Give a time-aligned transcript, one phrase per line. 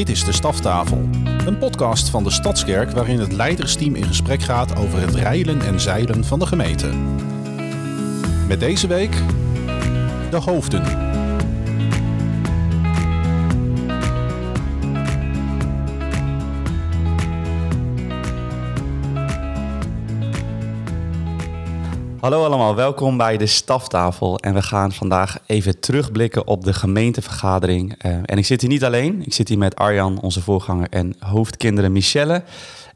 [0.00, 1.08] Dit is de Staftafel,
[1.46, 5.80] een podcast van de Stadskerk waarin het leidersteam in gesprek gaat over het rijlen en
[5.80, 6.90] zeilen van de gemeente.
[8.48, 9.16] Met deze week
[10.30, 11.09] de hoofden.
[22.20, 24.38] Hallo allemaal, welkom bij de staftafel.
[24.38, 28.04] En we gaan vandaag even terugblikken op de gemeentevergadering.
[28.06, 31.14] Uh, en ik zit hier niet alleen, ik zit hier met Arjan, onze voorganger, en
[31.18, 32.42] hoofdkinderen Michelle.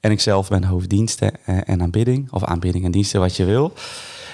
[0.01, 3.73] En ik zelf ben hoofddiensten uh, en aanbidding, of aanbidding en diensten, wat je wil.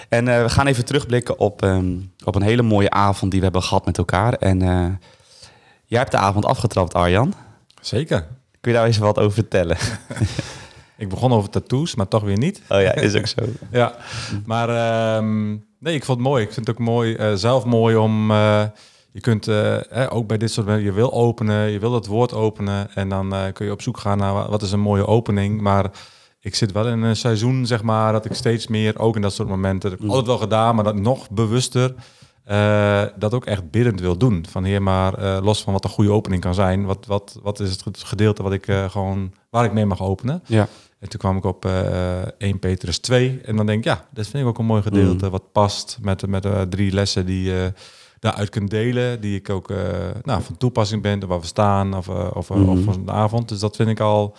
[0.08, 3.46] En uh, we gaan even terugblikken op, um, op een hele mooie avond die we
[3.46, 4.32] hebben gehad met elkaar.
[4.32, 4.58] En
[5.86, 7.34] jij hebt de avond afgetrapt, Arjan.
[7.80, 8.26] Zeker.
[8.60, 9.76] Kun je daar eens wat over vertellen?
[11.00, 12.62] Ik begon over tattoos, maar toch weer niet.
[12.68, 13.42] Oh ja, is ook zo.
[13.80, 13.96] ja,
[14.44, 15.28] maar uh,
[15.78, 16.42] nee, ik vond het mooi.
[16.44, 18.30] Ik vind het ook mooi, uh, zelf mooi om...
[18.30, 18.62] Uh,
[19.12, 19.76] je kunt uh,
[20.08, 23.66] ook bij dit soort je wil openen, je wil het woord openen en dan kun
[23.66, 25.60] je op zoek gaan naar wat is een mooie opening.
[25.60, 25.90] Maar
[26.40, 29.32] ik zit wel in een seizoen, zeg maar, dat ik steeds meer, ook in dat
[29.32, 31.94] soort momenten, dat heb ik altijd wel gedaan, maar dat nog bewuster
[32.50, 34.44] uh, dat ook echt biddend wil doen.
[34.48, 37.60] Van heer, maar uh, los van wat een goede opening kan zijn, wat, wat, wat
[37.60, 40.42] is het gedeelte wat ik uh, gewoon, waar ik mee mag openen?
[40.46, 40.68] Ja.
[41.00, 41.64] En toen kwam ik op
[42.38, 45.24] 1 Petrus 2 en dan denk ik, ja, dat vind ik ook een mooi gedeelte,
[45.24, 45.30] mm.
[45.30, 47.72] wat past met, met drie lessen die je
[48.18, 49.68] daaruit kunt delen, die ik ook
[50.22, 52.68] nou, van toepassing ben, waar we staan of, of, mm.
[52.68, 53.48] of van de avond.
[53.48, 54.36] Dus dat vind ik al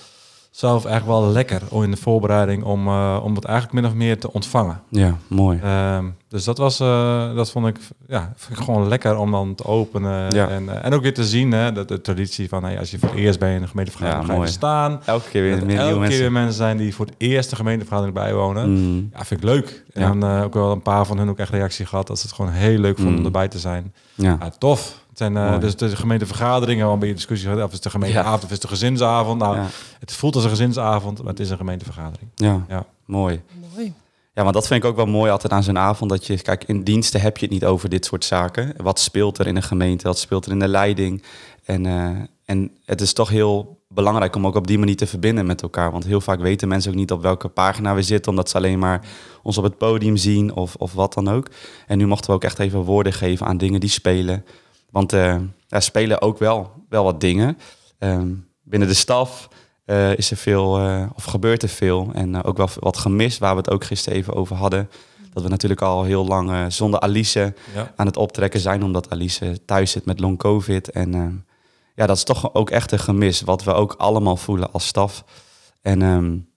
[0.52, 4.20] zelf eigenlijk wel lekker in de voorbereiding om, uh, om het eigenlijk min of meer
[4.20, 4.82] te ontvangen.
[4.90, 5.60] Ja, mooi.
[5.64, 7.78] Uh, dus dat was, uh, dat vond ik,
[8.08, 10.36] ja, vind ik gewoon lekker om dan te openen.
[10.36, 10.48] Ja.
[10.48, 13.00] En, uh, en ook weer te zien, hè, dat de traditie van hey, als je
[13.00, 15.02] voor het eerst bij een gemeentevergadering ja, ga je staan.
[15.06, 18.16] Elke keer weer, meer elke keer weer mensen zijn die voor het eerst de gemeentevergadering
[18.16, 18.70] bijwonen.
[18.70, 19.10] Mm.
[19.14, 19.84] Ja, vind ik leuk.
[19.94, 22.36] En dan ook wel een paar van hun ook echt reactie gehad dat ze het
[22.36, 23.20] gewoon heel leuk vonden mm.
[23.20, 23.94] om erbij te zijn.
[24.16, 24.38] Ja.
[24.58, 25.01] tof.
[25.22, 27.66] Zijn uh, dus de gemeentevergaderingen, al een beetje discussie gehad.
[27.66, 28.46] Of is de gemeenteavond ja.
[28.48, 29.40] of is de gezinsavond?
[29.40, 29.68] Nou, ja.
[30.00, 32.30] het voelt als een gezinsavond, maar het is een gemeentevergadering.
[32.36, 32.86] Ja, ja.
[33.06, 33.42] mooi.
[33.76, 33.94] Mooi.
[34.34, 36.10] Ja, maar dat vind ik ook wel mooi altijd aan zo'n avond.
[36.10, 38.74] Dat je, kijk, in diensten heb je het niet over dit soort zaken.
[38.78, 40.08] Wat speelt er in een gemeente?
[40.08, 41.24] Wat speelt er in de leiding?
[41.64, 42.10] En, uh,
[42.46, 45.92] en het is toch heel belangrijk om ook op die manier te verbinden met elkaar.
[45.92, 48.80] Want heel vaak weten mensen ook niet op welke pagina we zitten, omdat ze alleen
[48.80, 49.02] maar
[49.44, 51.48] ons op het podium zien of, of wat dan ook.
[51.88, 54.46] En nu mochten we ook echt even woorden geven aan dingen die spelen.
[54.92, 55.36] Want uh,
[55.70, 57.58] er spelen ook wel, wel wat dingen.
[58.00, 59.48] Um, binnen de staf
[59.86, 62.10] uh, is er veel, uh, of gebeurt er veel.
[62.14, 64.90] En ook wel wat gemist, waar we het ook gisteren even over hadden.
[65.34, 67.94] Dat we natuurlijk al heel lang zonder Alice ja.
[67.96, 70.90] aan het optrekken zijn, omdat Alice thuis zit met long covid.
[70.90, 71.34] En ehm,
[71.96, 75.24] ja, dat is toch ook echt een gemis, wat we ook allemaal voelen als staf.
[75.82, 76.50] En, um,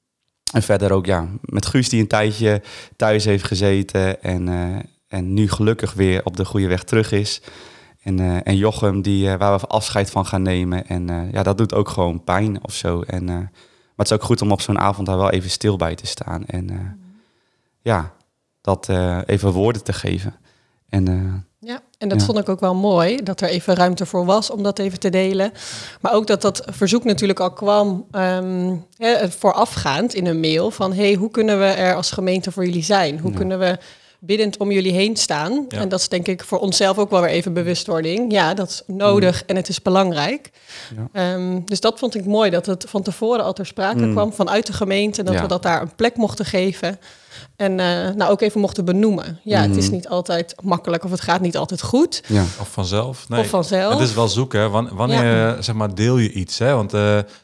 [0.52, 2.62] en verder ook ja, met Guus die een tijdje
[2.96, 4.48] thuis heeft gezeten en,
[5.08, 7.40] en nu gelukkig weer op de goede weg terug is.
[8.04, 10.87] En, uh, en Jochem, die, uh, waar we afscheid van gaan nemen.
[10.87, 13.03] En uh, ja, dat doet ook gewoon pijn of zo.
[13.03, 13.50] En, maar
[13.97, 16.47] het is ook goed om op zo'n avond daar wel even stil bij te staan.
[16.47, 16.98] En
[17.81, 18.12] ja,
[18.60, 18.88] dat
[19.26, 20.34] even woorden te geven.
[20.88, 21.04] En,
[21.59, 22.26] ja, en dat ja.
[22.26, 25.10] vond ik ook wel mooi, dat er even ruimte voor was om dat even te
[25.10, 25.53] delen.
[26.00, 30.93] Maar ook dat dat verzoek natuurlijk al kwam um, hè, voorafgaand in een mail van...
[30.93, 33.19] hey, hoe kunnen we er als gemeente voor jullie zijn?
[33.19, 33.37] Hoe ja.
[33.37, 33.78] kunnen we
[34.26, 35.64] biddend om jullie heen staan.
[35.68, 35.78] Ja.
[35.78, 38.32] En dat is denk ik voor onszelf ook wel weer even bewustwording.
[38.32, 39.48] Ja, dat is nodig mm.
[39.48, 40.50] en het is belangrijk.
[41.12, 41.34] Ja.
[41.34, 44.12] Um, dus dat vond ik mooi, dat het van tevoren al ter sprake mm.
[44.12, 45.18] kwam vanuit de gemeente.
[45.18, 45.42] En dat ja.
[45.42, 46.98] we dat daar een plek mochten geven.
[47.56, 49.40] En uh, nou ook even mochten benoemen.
[49.42, 49.68] Ja, mm.
[49.68, 52.22] het is niet altijd makkelijk of het gaat niet altijd goed.
[52.26, 52.42] Ja.
[52.42, 53.28] Of vanzelf.
[53.28, 53.40] Nee.
[53.40, 53.92] Of vanzelf.
[53.92, 54.96] Het is wel zoeken.
[54.96, 56.58] Wanneer zeg maar, deel je iets?
[56.58, 56.74] Hè?
[56.74, 57.00] Want uh,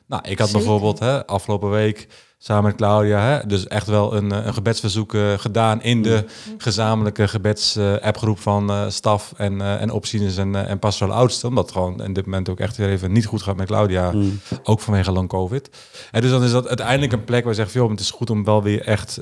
[0.06, 0.52] nou, ik had Zeker.
[0.52, 2.08] bijvoorbeeld hè, afgelopen week
[2.42, 3.20] samen met Claudia.
[3.20, 3.46] Hè?
[3.46, 6.54] Dus echt wel een, eh, een gebedsverzoek uh, gedaan in de mm.
[6.58, 11.48] gezamenlijke gebeds-appgroep uh, van uh, staf en, en opzieners en, en pastoraal oudsten.
[11.48, 14.12] Omdat gewoon in dit moment ook echt weer even niet goed gaat met Claudia.
[14.12, 14.40] Mm.
[14.62, 15.70] Ook vanwege lang COVID.
[16.10, 18.30] En dus dan is dat uiteindelijk een plek waar je zegt, joh, het is goed
[18.30, 19.18] om wel weer echt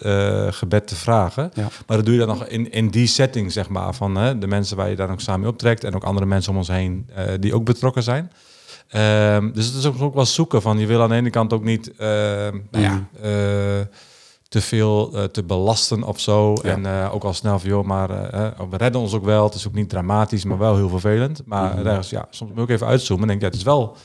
[0.50, 1.50] gebed te vragen.
[1.54, 1.68] Ja.
[1.86, 4.76] Maar dat doe je dan nog in, in die setting, zeg maar, van de mensen
[4.76, 5.84] waar je daar ook samen optrekt.
[5.84, 7.06] En ook andere mensen om ons heen
[7.40, 8.30] die ook betrokken zijn.
[8.96, 11.52] Um, dus het is ook, ook wel zoeken van je wil aan de ene kant
[11.52, 13.86] ook niet uh, nou ja, uh,
[14.48, 16.52] te veel uh, te belasten of zo.
[16.62, 16.62] Ja.
[16.62, 18.08] En uh, ook al snel van joh, maar
[18.70, 19.44] we redden ons ook wel.
[19.44, 21.42] Het is ook niet dramatisch, maar wel heel vervelend.
[21.44, 22.00] Maar mm -hmm.
[22.08, 23.96] ja, soms moet ik even uitzoomen en denk ja, het is wel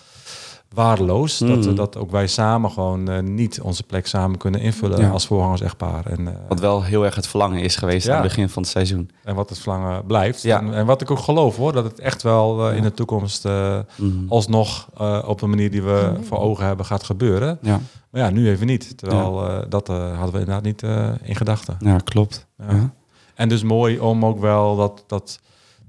[0.74, 1.40] waardeloos.
[1.40, 1.62] Mm.
[1.62, 5.10] Dat, dat ook wij samen gewoon uh, niet onze plek samen kunnen invullen ja.
[5.10, 6.06] als voorgangers echtpaar.
[6.06, 8.16] En, uh, wat wel heel erg het verlangen is geweest ja.
[8.16, 9.10] aan het begin van het seizoen.
[9.24, 10.42] En wat het verlangen blijft.
[10.42, 10.60] Ja.
[10.60, 13.48] En, en wat ik ook geloof hoor, dat het echt wel uh, in de toekomst
[13.98, 14.25] mm.
[14.30, 14.90] alsnog
[15.25, 17.58] op een manier die we voor ogen hebben gaat gebeuren.
[17.62, 17.80] Ja.
[18.10, 18.98] Maar ja, nu even niet.
[18.98, 20.81] Terwijl dat hadden we inderdaad niet
[21.24, 21.78] in gedachten.
[21.80, 22.48] Ja, klopt.
[23.36, 25.04] En dus mooi om ook wel dat...
[25.08, 25.40] dat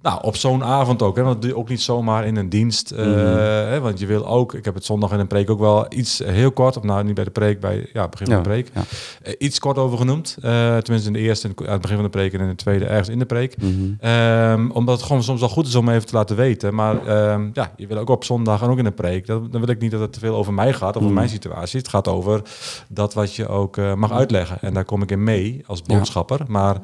[0.05, 1.17] Nou, op zo'n avond ook.
[1.17, 2.91] Hè, want dat doe je ook niet zomaar in een dienst.
[2.91, 3.17] eh, Mhm.
[3.17, 6.21] hè, want je wil ook, ik heb het zondag in een preek ook wel iets
[6.21, 8.71] eh, heel kort, of nou niet bij de preek, bij ja, begin van de preek,
[8.75, 8.83] ja.
[9.23, 10.37] eh, iets kort over genoemd.
[10.41, 13.09] Tenminste in de eerste, aan het begin van de preek en in de tweede ergens
[13.09, 13.57] in de preek.
[13.57, 13.71] Mhm.
[14.01, 16.75] Ehm, omdat het gewoon soms wel goed is om even te laten weten.
[16.75, 19.27] Maar ehm, ja, je wil ook op zondag en ook in de preek.
[19.27, 21.15] Dan, dan wil ik niet dat het te veel over mij gaat of over Mm.
[21.15, 21.79] mijn situatie.
[21.79, 22.43] Het gaat over
[22.89, 24.59] dat wat je ook mag uitleggen.
[24.61, 26.41] En daar kom ik in mee als boodschapper.
[26.49, 26.77] Maar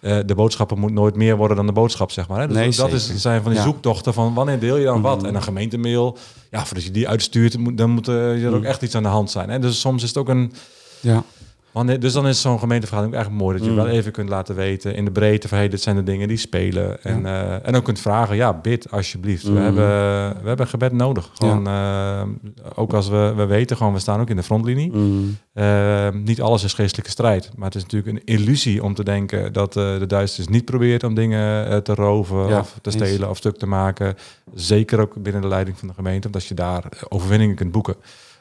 [0.00, 2.40] de boodschapper moet nooit meer worden dan de boodschap, zeg maar.
[2.40, 2.46] Hè?
[2.46, 3.66] Dus Nee, dat is, zijn van die Ja.
[3.66, 5.16] zoektochten van wanneer deel je dan wat?
[5.18, 5.26] Mhm.
[5.26, 6.16] En een gemeentemail,
[6.50, 8.66] ja, voordat je die uitstuurt, moet, dan moet eh, er ook Mhm.
[8.68, 9.50] echt iets aan de hand zijn.
[9.50, 9.58] Hè?
[9.58, 10.52] Dus soms is het ook een...
[11.00, 11.22] Ja.
[11.98, 13.76] Dus dan is zo'n gemeentevergadering ook eigenlijk mooi dat je Mm.
[13.76, 16.36] wel even kunt laten weten in de breedte van hey, dit zijn de dingen die
[16.36, 17.02] spelen.
[17.02, 19.42] En, eh, en ook kunt vragen, ja, bid alsjeblieft.
[19.42, 19.56] We, Mm.
[19.56, 19.84] hebben,
[20.42, 21.30] we hebben gebed nodig.
[21.34, 22.22] Gewoon, eh,
[22.74, 24.90] ook als we, we weten, gewoon, we staan ook in de frontlinie.
[24.90, 25.18] Mhm.
[25.52, 27.50] Eh, niet alles is geestelijke strijd.
[27.56, 31.14] Maar het is natuurlijk een illusie om te denken dat de duisternis niet probeert om
[31.14, 32.94] dingen te roven Ja, of te eens.
[33.06, 34.14] stelen of stuk te maken.
[34.54, 36.28] Zeker ook binnen de leiding van de gemeente.
[36.32, 37.94] Als je daar overwinningen kunt boeken,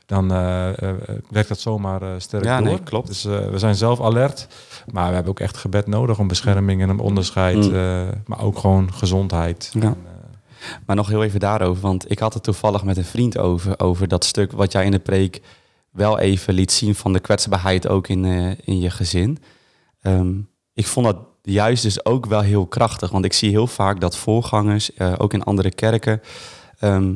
[0.10, 0.96] dan eh, eh,
[1.30, 2.68] werkt dat zomaar eh, sterk Ja, door.
[2.68, 3.08] nee, klopt.
[3.08, 4.48] Dus we zijn zelf alert.
[4.92, 7.72] Maar we hebben ook echt gebed nodig om bescherming en om onderscheid.
[7.72, 8.10] Mm.
[8.26, 9.72] maar ook gewoon gezondheid.
[9.74, 9.82] Ja.
[9.82, 9.98] En,
[10.86, 14.08] Maar nog heel even daarover, want ik had het toevallig met een vriend over, over
[14.08, 15.42] dat stuk wat jij in de preek
[15.92, 18.26] wel even liet zien van de kwetsbaarheid ook in,
[18.66, 19.38] in je gezin.
[20.02, 20.34] Ehm,
[20.74, 24.18] ik vond dat juist dus ook wel heel krachtig, want ik zie heel vaak dat
[24.18, 26.22] voorgangers, ook in andere kerken,
[26.80, 27.14] ehm,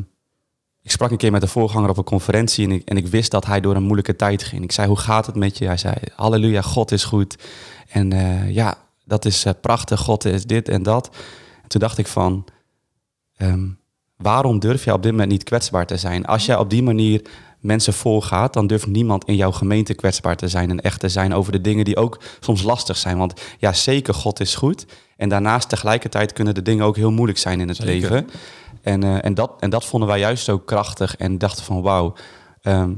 [0.83, 3.31] ik sprak een keer met een voorganger op een conferentie en ik, en ik wist
[3.31, 4.63] dat hij door een moeilijke tijd ging.
[4.63, 5.65] Ik zei, hoe gaat het met je?
[5.65, 7.35] Hij zei, halleluja, God is goed.
[7.89, 11.09] En eh, ja, dat is eh, prachtig, God is dit en dat.
[11.63, 12.45] En toen dacht ik van,
[13.35, 13.67] ehm,
[14.17, 16.25] waarom durf jij op dit moment niet kwetsbaar te zijn?
[16.25, 17.21] Als jij op die manier
[17.59, 21.33] mensen voorgaat, dan durft niemand in jouw gemeente kwetsbaar te zijn en echt te zijn
[21.33, 23.17] over de dingen die ook soms lastig zijn.
[23.17, 24.85] Want ja, zeker, God is goed.
[25.17, 28.11] En daarnaast tegelijkertijd kunnen de dingen ook heel moeilijk zijn in het Zeker.
[28.11, 28.29] leven.
[28.83, 32.13] En, eh, en, dat, en dat vonden wij juist ook krachtig en dachten van wauw,
[32.61, 32.93] ehm,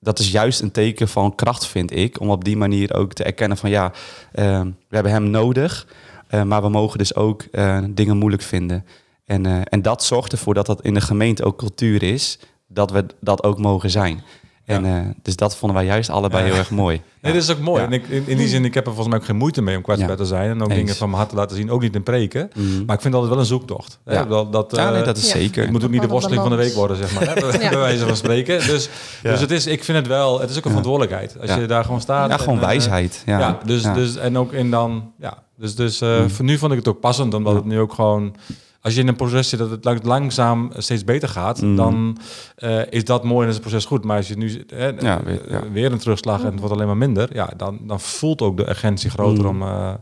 [0.00, 3.24] dat is juist een teken van kracht, vind ik, om op die manier ook te
[3.24, 3.92] erkennen van ja,
[4.32, 5.86] ehm, we hebben hem nodig,
[6.28, 8.86] eh, maar we mogen dus ook eh, dingen moeilijk vinden.
[9.24, 13.06] En, en dat zorgt ervoor dat dat in de gemeente ook cultuur is, dat we
[13.20, 14.22] dat ook mogen zijn.
[14.68, 14.92] En eh,
[15.22, 16.48] dus dat vonden wij juist allebei Ja.
[16.50, 17.00] heel erg mooi.
[17.22, 17.80] Nee, dit is ook mooi.
[17.80, 17.86] Ja.
[17.86, 19.76] En ik, in, in die zin, ik heb er volgens mij ook geen moeite mee
[19.76, 20.16] om kwetsbaar Ja.
[20.16, 20.50] te zijn.
[20.50, 20.78] En ook Eens.
[20.78, 21.70] dingen van mijn hart te laten zien.
[21.70, 22.50] Ook niet in preken.
[22.54, 22.84] Mhm.
[22.86, 23.98] Maar ik vind altijd wel een zoektocht.
[24.04, 24.12] hè.
[24.14, 24.24] Ja.
[24.24, 25.62] Dat, dat, ja, nee, eh, dat is zeker.
[25.62, 27.34] Het moet ook niet de worsteling van de week worden, zeg maar.
[27.34, 27.40] Hè?
[27.70, 28.66] Bij wijze van spreken.
[28.66, 28.88] Dus,
[29.22, 29.30] Ja.
[29.30, 30.76] dus het is, ik vind het wel, het is ook een Ja.
[30.76, 31.40] verantwoordelijkheid.
[31.40, 31.56] Als Ja.
[31.56, 32.30] je daar gewoon staat.
[32.30, 33.22] Ja, gewoon eh, wijsheid.
[33.26, 33.94] Ja, Ja, dus, Ja.
[33.94, 35.38] dus en ook in dan, ja.
[35.56, 36.30] Dus, dus eh, Mm.
[36.30, 37.58] voor nu vond ik het ook passend, omdat Ja.
[37.58, 38.34] het nu ook gewoon,
[38.80, 41.76] als je in een proces zit dat het lang- langzaam steeds beter gaat, Mm.
[41.76, 42.18] dan
[42.56, 44.04] eh, is dat mooi en is het proces goed.
[44.04, 45.70] Maar als je nu Ja, eh, weer- ja.
[45.70, 48.68] weer een terugslag en het wordt alleen maar minder, ja, dan, dan voelt ook de
[48.68, 49.48] urgentie groter Mm.
[49.50, 49.94] om, eh,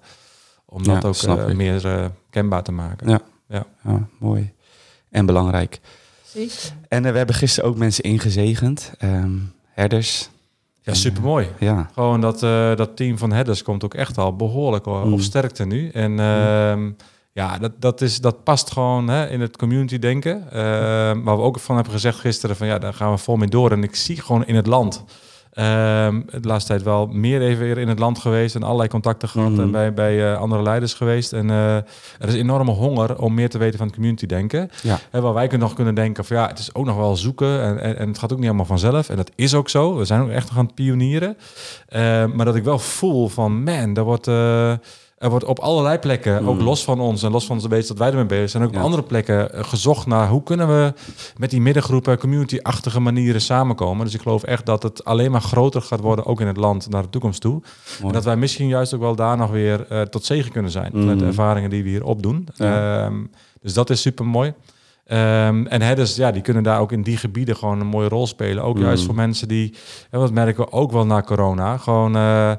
[0.64, 3.08] om Ja, dat ook eh, meer eh, kenbaar te maken.
[3.08, 3.20] Ja.
[3.48, 3.64] Ja.
[3.84, 4.52] Ja, mooi.
[5.10, 5.80] En belangrijk.
[6.24, 6.58] Zeker.
[6.88, 8.92] En eh, we hebben gisteren ook mensen ingezegend.
[8.98, 9.30] Ehm,
[9.72, 10.28] herders.
[10.82, 11.46] Ja, supermooi.
[11.58, 11.90] Ja.
[11.94, 15.12] Gewoon dat, eh, dat team van headers komt ook echt al behoorlijk eh, Mm.
[15.12, 15.88] op sterkte nu.
[15.88, 16.90] En ehm,
[17.36, 20.50] ja, dat, dat, is, dat past gewoon hè, in het community denken.
[20.52, 23.48] Ehm waar we ook van hebben gezegd gisteren van ja, daar gaan we vol mee
[23.48, 23.70] door.
[23.72, 25.04] En ik zie gewoon in het land.
[25.52, 29.28] ehm de laatste tijd wel meer even weer in het land geweest en allerlei contacten
[29.28, 29.60] gehad Mhm.
[29.60, 31.32] en bij, bij eh, andere leiders geweest.
[31.32, 34.70] En eh, er is enorme honger om meer te weten van het community denken.
[34.82, 34.98] Ja.
[35.10, 37.62] Hè, waar wij kunnen nog kunnen denken van ja, het is ook nog wel zoeken
[37.62, 39.08] en, en, en het gaat ook niet allemaal vanzelf.
[39.08, 39.96] En dat is ook zo.
[39.96, 41.36] We zijn ook echt nog aan het pionieren.
[42.34, 44.26] Maar dat ik wel voel van man, daar wordt,
[45.16, 46.48] er wordt op allerlei plekken, Mm.
[46.48, 48.72] ook los van ons en los van de bezig dat wij ermee bezig zijn, ook
[48.72, 48.78] Ja.
[48.78, 50.92] op andere plekken eh, gezocht naar hoe kunnen we
[51.36, 54.04] met die middengroepen, community-achtige manieren samenkomen.
[54.04, 56.88] Dus ik geloof echt dat het alleen maar groter gaat worden, ook in het land,
[56.90, 57.62] naar de toekomst toe.
[58.02, 60.90] En dat wij misschien juist ook wel daar nog weer eh, tot zegen kunnen zijn.
[60.92, 61.30] Vanuit de Mm.
[61.30, 62.48] ervaringen die we hier opdoen.
[62.54, 63.04] Ja.
[63.04, 63.14] Ehm,
[63.60, 64.54] dus dat is super mooi.
[65.06, 68.26] Ehm, en headers, ja, die kunnen daar ook in die gebieden gewoon een mooie rol
[68.26, 68.62] spelen.
[68.64, 68.82] Ook Mm.
[68.82, 69.74] juist voor mensen die,
[70.10, 72.16] en dat merken we ook wel na corona, gewoon...
[72.16, 72.52] eh,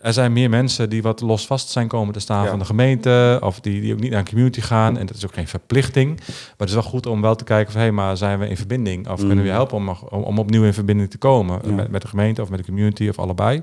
[0.00, 2.50] er zijn meer mensen die wat los vast zijn komen te staan Ja.
[2.50, 4.98] van de gemeente, of die, die ook niet naar een community gaan.
[4.98, 6.16] En dat is ook geen verplichting.
[6.26, 8.56] Maar het is wel goed om wel te kijken van, hé, maar zijn we in
[8.56, 9.08] verbinding?
[9.08, 9.26] Of Mm.
[9.26, 11.60] kunnen we je helpen om, om, om opnieuw in verbinding te komen?
[11.64, 11.70] Ja.
[11.72, 13.62] Met, met de gemeente of met de community of allebei.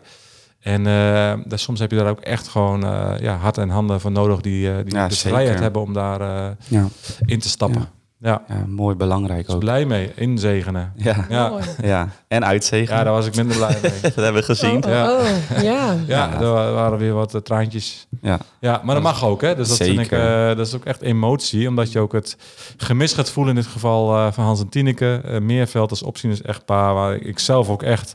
[0.59, 3.99] En eh, dus soms heb je daar ook echt gewoon eh, ja, hart en handen
[4.01, 6.87] van nodig die, eh, die Ja, de vrijheid hebben om daar eh, Ja.
[7.25, 7.87] in te stappen.
[8.21, 8.41] Ja.
[8.47, 9.59] Ja, mooi belangrijk dus ook.
[9.61, 10.91] blij mee, inzegenen.
[10.95, 11.25] Ja.
[11.29, 11.49] Ja.
[11.49, 11.63] Mooi.
[11.81, 12.95] ja, en uitzegen.
[12.95, 13.91] ja, daar was ik minder blij mee.
[14.01, 14.83] dat hebben we gezien.
[14.85, 15.11] Oh, Ja.
[15.11, 15.91] oh, oh, ja.
[15.91, 16.33] Ja, Ja.
[16.41, 18.07] er wa- waren weer wat eh, traantjes.
[18.21, 18.39] Ja.
[18.59, 19.55] Ja, maar dat mag ook, hè?
[19.55, 20.49] Dus dat vind ik, Zeker.
[20.49, 22.37] eh, dat is ook echt emotie, omdat je ook het
[22.77, 25.21] gemis gaat voelen in dit geval eh, van Hans en Tineke.
[25.25, 28.13] eh Meerveld als opzieners echtpaar, waar ik zelf ook echt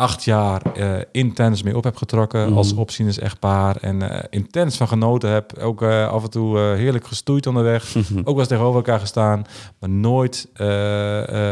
[0.00, 3.76] acht jaar uh, intens mee op heb getrokken als opzieners echtpaar.
[3.76, 5.58] En uh, intens van genoten heb.
[5.58, 7.96] Ook uh, af en toe heerlijk gestoeid onderweg.
[7.96, 9.44] ook wel eens tegenover elkaar gestaan.
[9.78, 10.48] Maar nooit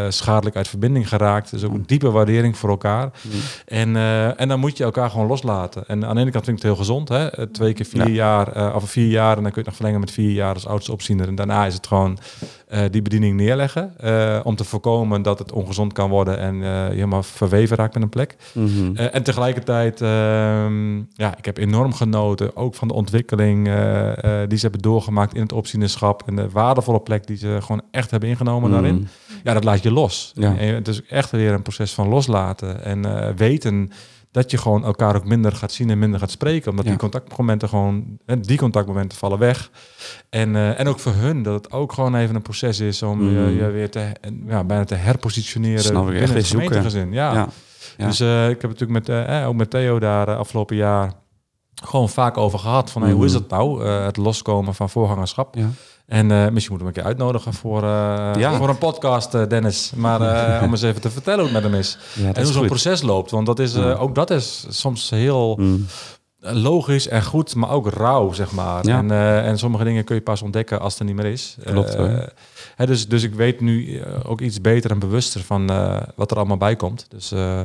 [0.08, 1.50] schadelijk uit verbinding geraakt.
[1.50, 3.10] Dus ook een diepe waardering voor elkaar.
[3.66, 3.96] En,
[4.36, 5.88] en dan moet je elkaar gewoon loslaten.
[5.88, 7.08] En aan de ene kant vind ik het heel gezond.
[7.08, 7.46] Hè?
[7.46, 9.36] Twee keer vier jaar, of vier jaar.
[9.36, 11.28] En dan kun je het nog verlengen met vier jaar als oudste opziener.
[11.28, 12.18] En daarna is het gewoon
[12.90, 13.94] die bediening neerleggen.
[14.44, 16.38] om te voorkomen dat het ongezond kan worden.
[16.38, 18.36] En je helemaal verweven raakt met een plek.
[18.52, 18.96] Mhm.
[18.96, 20.08] Eh, en tegelijkertijd, uh,
[21.12, 23.64] ja, ik heb enorm genoten, ook van de ontwikkeling
[24.48, 28.10] die ze hebben doorgemaakt in het opzienerschap en de waardevolle plek die ze gewoon echt
[28.10, 28.80] hebben ingenomen mhm.
[28.80, 29.08] daarin.
[29.46, 30.32] Ja, dat laat je los.
[30.34, 30.56] Ja.
[30.56, 33.90] En het is echt weer een proces van loslaten en weten
[34.30, 36.70] dat je gewoon elkaar ook minder gaat zien en minder gaat spreken.
[36.70, 39.70] Omdat die contactmomenten gewoon, die contactmomenten vallen weg.
[40.30, 43.30] En, en ook voor hun, dat het ook gewoon even een proces is om mm.
[43.30, 44.12] je, je, weer te,
[44.46, 47.12] ja, bijna te herpositioneren Snap binnen het gemeentegezin.
[47.12, 47.32] Ja.
[47.34, 47.48] ja.
[48.06, 51.12] Dus uh, ik heb natuurlijk met, uh, ook met Theo daar afgelopen jaar
[51.84, 52.90] gewoon vaak over gehad.
[52.90, 55.54] Van hey, hoe is het nou, het loskomen van voorgangerschap?
[55.54, 55.70] Ja.
[56.06, 58.56] En uh, misschien moeten we een keer uitnodigen voor, uh, ja.
[58.56, 59.92] voor een podcast, uh, Dennis.
[59.96, 60.20] Maar
[60.64, 61.98] om eens even te vertellen hoe het met hem is.
[62.14, 63.30] Ja, en hoe zo'n proces loopt.
[63.30, 65.86] Want dat is, ook dat is soms heel mm.
[66.40, 68.84] logisch en goed, maar ook rauw, zeg maar.
[68.84, 69.10] En,
[69.44, 71.56] en sommige dingen kun je pas ontdekken als het er niet meer is.
[71.64, 71.96] Klopt,
[72.76, 75.66] Hè, dus, dus ik weet nu eh, ook iets beter en bewuster van
[76.14, 77.06] wat er allemaal bij komt.
[77.08, 77.60] Dus uh,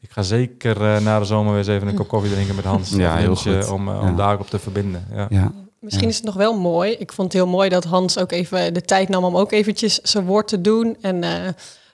[0.00, 2.90] ik ga zeker na de zomer weer eens even een kop koffie drinken met Hans.
[2.90, 3.70] Ja, heel goed.
[3.70, 5.04] Om, om daar ook op te verbinden.
[5.30, 5.52] Ja.
[5.80, 5.86] Ja.
[5.86, 6.92] Misschien is het nog wel mooi.
[6.92, 9.98] Ik vond het heel mooi dat Hans ook even de tijd nam om ook eventjes
[10.00, 10.96] zijn woord te doen.
[11.00, 11.24] En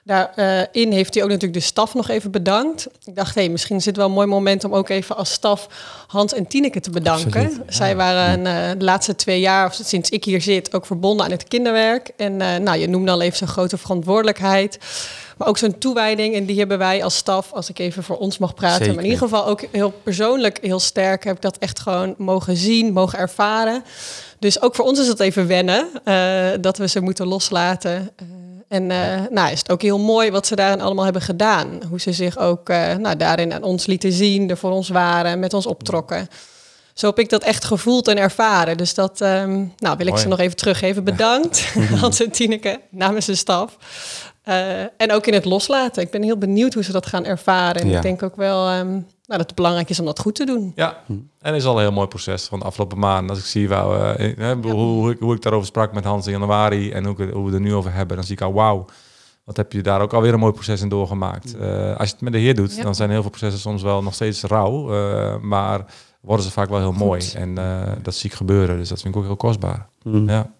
[0.07, 2.87] Daarin heeft hij ook natuurlijk de staf nog even bedankt.
[3.05, 5.31] Ik dacht, hé, hey, misschien is het wel een mooi moment om ook even als
[5.31, 5.67] staf
[6.07, 7.63] Hans en Tineke te bedanken.
[7.67, 11.31] Zij waren uh, de laatste twee jaar, of sinds ik hier zit, ook verbonden aan
[11.31, 12.11] het kinderwerk.
[12.17, 14.79] En nou, je noemde al even zo'n grote verantwoordelijkheid.
[15.37, 16.35] Maar ook zo'n toewijding.
[16.35, 18.87] En die hebben wij als staf, als ik even voor ons mag praten.
[18.87, 22.57] Maar in ieder geval ook heel persoonlijk heel sterk heb ik dat echt gewoon mogen
[22.57, 23.83] zien, mogen ervaren.
[24.39, 28.11] Dus ook voor ons is het even wennen uh, dat we ze moeten loslaten.
[28.67, 28.97] En uh,
[29.29, 31.81] nou, is het ook heel mooi wat ze daarin allemaal hebben gedaan.
[31.89, 35.53] Hoe ze zich ook nou, daarin aan ons lieten zien, er voor ons waren, met
[35.53, 36.27] ons optrokken.
[36.97, 38.77] Zo heb ik dat echt gevoeld en ervaren.
[38.77, 41.03] Dus dat um, nou, wil ik ze nog even teruggeven.
[41.03, 43.77] Bedankt, Hans en Tineke, namens de staf.
[44.47, 46.03] Uh, en ook in het loslaten.
[46.03, 47.81] Ik ben heel benieuwd hoe ze dat gaan ervaren.
[47.81, 47.95] En ja.
[47.95, 50.71] ik denk ook wel um, nou, dat het belangrijk is om dat goed te doen.
[50.75, 53.29] Ja, en het is al een heel mooi proces van de afgelopen maanden.
[53.29, 54.55] Als ik zie waar, uh, ja.
[54.55, 57.55] hoe, hoe, ik, hoe ik daarover sprak met Hans in januari en hoe, hoe we
[57.55, 58.85] er nu over hebben, dan zie ik al wauw.
[59.43, 61.55] Wat heb je daar ook alweer een mooi proces in doorgemaakt.
[61.55, 64.03] Uh, als je het met de Heer doet, dan zijn heel veel processen soms wel
[64.03, 64.93] nog steeds rauw.
[64.93, 65.85] Uh, maar
[66.21, 67.31] worden ze vaak wel heel mooi.
[67.35, 67.55] En
[68.01, 68.77] dat zie ik gebeuren.
[68.77, 69.87] Dus dat vind ik ook heel kostbaar.
[70.03, 70.29] Mm.
[70.29, 70.51] Ja.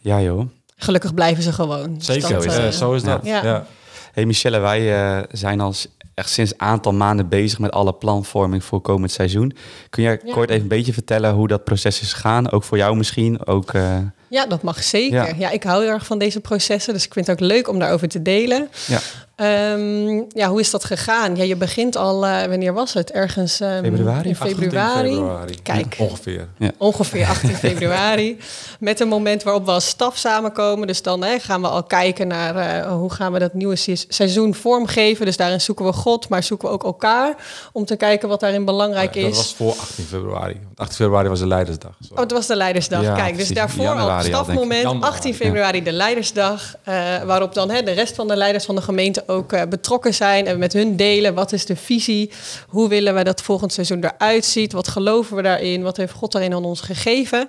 [0.00, 0.48] ja, joh.
[0.80, 1.94] Gelukkig blijven ze gewoon.
[1.98, 3.24] Zeker, dus dat, zo is dat.
[3.24, 3.44] Ja.
[3.44, 3.66] ja.
[4.12, 8.80] Hey Michelle, wij zijn als echt sinds een aantal maanden bezig met alle planvorming voor
[8.80, 9.56] komend seizoen.
[9.90, 12.50] Kun jij kort even een beetje vertellen hoe dat proces is gegaan?
[12.50, 13.46] Ook voor jou misschien?
[13.46, 13.96] Ook, uh...
[14.28, 15.38] Ja, dat mag zeker.
[15.38, 15.50] Ja.
[15.50, 18.08] ik hou heel erg van deze processen, dus ik vind het ook leuk om daarover
[18.08, 18.68] te delen.
[18.86, 18.98] Ja.
[19.40, 21.36] Um, ja, hoe is dat gegaan?
[21.36, 23.12] Ja, je begint al, uh, wanneer was het?
[23.12, 24.28] Ergens um, februari?
[24.28, 25.10] in februari.
[25.10, 25.62] februari.
[25.62, 25.96] Kijk.
[25.98, 26.48] ongeveer.
[26.56, 26.70] Ja.
[26.78, 28.38] Ongeveer 18 februari.
[28.80, 30.86] Met een moment waarop we als staf samenkomen.
[30.86, 33.76] Dus dan hè, gaan we al kijken naar uh, hoe gaan we dat nieuwe
[34.08, 35.26] seizoen vormgeven.
[35.26, 37.36] Dus daarin zoeken we God, maar zoeken we ook elkaar.
[37.72, 39.24] Om te kijken wat daarin belangrijk is.
[39.24, 40.60] Dat was voor 18 februari.
[40.74, 41.92] 18 februari was de Leidersdag.
[42.00, 42.14] Sorry.
[42.14, 43.02] Oh, het was de Leidersdag.
[43.02, 45.02] Ja, Kijk, dus daarvoor januari, stafmoment.
[45.02, 46.74] 18 februari de Leidersdag.
[46.88, 50.14] Uh, waarop dan hè, de rest van de leiders van de gemeente ook uh, betrokken
[50.14, 51.34] zijn en met hun delen.
[51.34, 52.30] Wat is de visie?
[52.68, 54.72] Hoe willen we dat volgend seizoen eruit ziet?
[54.72, 55.82] Wat geloven we daarin?
[55.82, 57.48] Wat heeft God daarin aan ons gegeven?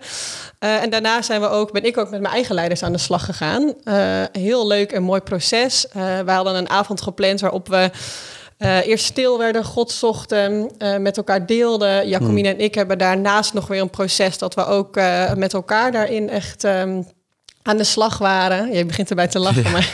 [0.59, 2.97] Uh, en daarna zijn we ook, ben ik ook met mijn eigen leiders aan de
[2.97, 3.73] slag gegaan.
[3.83, 5.85] Uh, heel leuk en mooi proces.
[6.25, 7.91] we hadden een avond gepland waarop we
[8.59, 12.07] uh, eerst stil werden, God zochten, uh, met elkaar deelden.
[12.07, 12.57] Jacomine hmm.
[12.57, 16.29] en ik hebben daarnaast nog weer een proces dat we ook uh, met elkaar daarin
[16.29, 17.07] echt um,
[17.61, 18.73] aan de slag waren.
[18.73, 19.93] Je begint erbij te lachen, maar...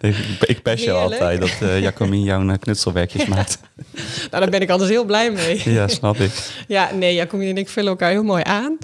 [0.52, 3.58] ik pest je altijd dat Jacomien jouw knutselwerkjes maakt.
[4.30, 5.70] nou, daar ben ik altijd heel blij mee.
[5.70, 6.32] ja, snap ik.
[6.68, 8.78] ja, nee, Jacomien en ik vullen elkaar heel mooi aan.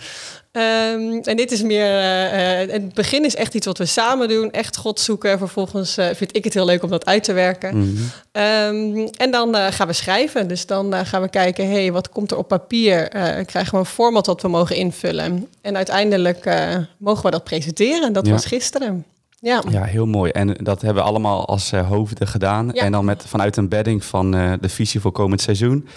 [0.57, 4.51] Um, en dit is meer, uh, het begin is echt iets wat we samen doen,
[4.51, 5.39] echt God zoeken.
[5.39, 7.77] Vervolgens uh, vind ik het heel leuk om dat uit te werken.
[7.77, 8.43] Mm -hmm.
[8.43, 10.49] um, en dan gaan we schrijven.
[10.49, 13.09] Dus dan gaan we kijken, hey, wat komt er op papier?
[13.45, 15.49] krijgen we een format dat we mogen invullen?
[15.61, 16.51] En uiteindelijk
[16.99, 18.13] mogen we dat presenteren.
[18.13, 18.33] Dat ja.
[18.33, 19.05] was gisteren.
[19.47, 19.63] Ja.
[19.71, 20.31] ja, heel mooi.
[20.31, 22.73] En dat hebben we allemaal als uh, hoofden gedaan.
[22.73, 25.89] En dan met, vanuit een bedding van uh, de visie voor komend seizoen.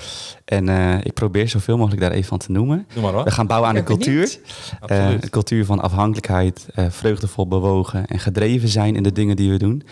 [0.45, 2.87] En uh, ik probeer zoveel mogelijk daar even van te noemen.
[2.93, 3.23] Doe maar hoor.
[3.23, 4.39] We gaan bouwen aan een cultuur.
[4.79, 9.83] een cultuur van afhankelijkheid, vreugdevol bewogen en gedreven zijn in de dingen die we doen.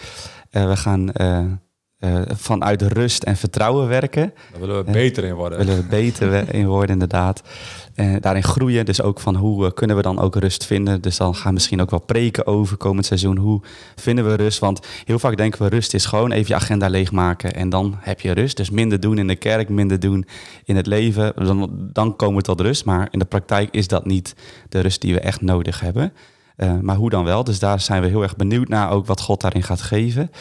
[0.52, 1.12] we gaan
[2.00, 4.34] uh, vanuit rust en vertrouwen werken.
[4.52, 5.58] Daar willen we beter in worden.
[5.58, 7.42] willen we beter in worden, inderdaad.
[7.96, 8.86] En eh, daarin groeien.
[8.86, 11.02] Dus ook van hoe kunnen we dan ook rust vinden.
[11.02, 13.38] Dus dan gaan we misschien ook wel preken over komend seizoen.
[13.38, 13.62] Hoe
[13.96, 14.60] vinden we rust?
[14.60, 17.54] Want heel vaak denken we rust is gewoon even je agenda leegmaken.
[17.54, 18.58] En dan heb je rust.
[18.58, 20.26] Dus minder doen in de kerk, minder doen
[20.64, 21.34] in het leven.
[21.36, 22.86] Dan, dan komen we tot rust.
[22.86, 24.36] Maar in de praktijk is dat niet
[24.70, 26.14] de rust die we echt nodig hebben.
[26.58, 27.44] Uh, maar hoe dan wel?
[27.44, 30.32] Dus daar zijn we heel erg benieuwd naar ook wat God daarin gaat geven.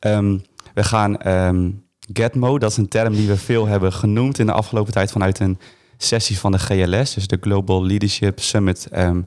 [0.00, 0.42] Um,
[0.78, 4.52] we gaan um, Getmo, dat is een term die we veel hebben genoemd in de
[4.52, 5.58] afgelopen tijd vanuit een
[5.96, 8.88] sessie van de GLS, dus de Global Leadership Summit.
[8.96, 9.26] Um,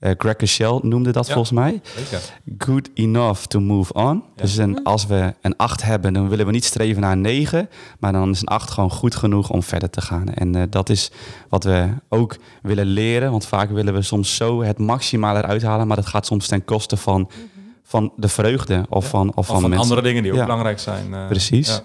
[0.00, 1.80] uh, Greg Shell noemde dat volgens mij.
[1.96, 2.20] Zeker.
[2.58, 4.22] Good enough to move on.
[4.34, 7.68] Dus een, als we een 8 hebben, dan willen we niet streven naar een 9.
[7.98, 10.28] Maar dan is een 8 gewoon goed genoeg om verder te gaan.
[10.28, 11.10] En uh, dat is
[11.48, 13.30] wat we ook willen leren.
[13.30, 15.86] Want vaak willen we soms zo het maximale eruit halen.
[15.86, 17.57] Maar dat gaat soms ten koste van, mm -hmm.
[17.88, 18.86] Van de vreugde.
[18.88, 19.88] Of van, of, of van, van mensen.
[19.88, 21.10] andere dingen die ook belangrijk zijn.
[21.10, 21.82] Uh, Precies.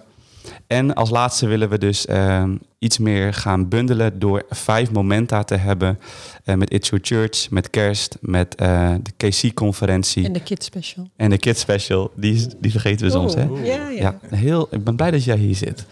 [0.68, 2.44] En als laatste willen we dus uh,
[2.80, 6.00] iets meer gaan bundelen door vijf momenta te hebben
[6.46, 10.26] uh, met It's Your Church, met kerst, met uh, de KC-conferentie.
[10.26, 11.10] En de Kids Special.
[11.16, 13.36] En de Kids Special, die, die vergeten we oh, soms.
[13.36, 13.44] Hè?
[13.44, 13.90] Ja, ja.
[13.90, 15.86] ja heel, ik ben blij dat jij hier zit.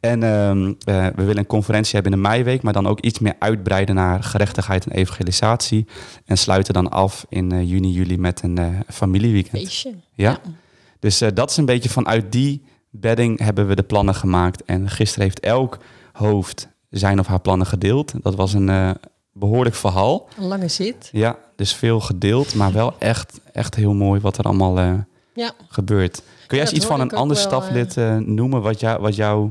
[0.00, 3.34] En um, we willen een conferentie hebben in de meiweek, maar dan ook iets meer
[3.38, 5.86] uitbreiden naar gerechtigheid en evangelisatie.
[6.24, 9.62] En sluiten dan af in juni, juli met een familieweekend.
[9.62, 9.94] Feestje.
[10.14, 10.30] Ja.
[10.30, 10.40] ja.
[11.00, 14.64] Dus dat is een beetje vanuit die bedding hebben we de plannen gemaakt.
[14.64, 15.78] En gisteren heeft elk
[16.12, 18.12] hoofd zijn of haar plannen gedeeld.
[18.22, 18.90] Dat was een uh,
[19.32, 20.28] behoorlijk verhaal.
[20.38, 21.08] Een lange zit.
[21.12, 24.94] Ja, dus veel gedeeld, maar wel echt, echt heel mooi wat er allemaal uh,
[25.34, 25.52] ja.
[25.68, 26.22] gebeurt.
[26.46, 29.50] Kun jij eens iets van een ander wel, staflid uh, noemen wat, jou, wat jou...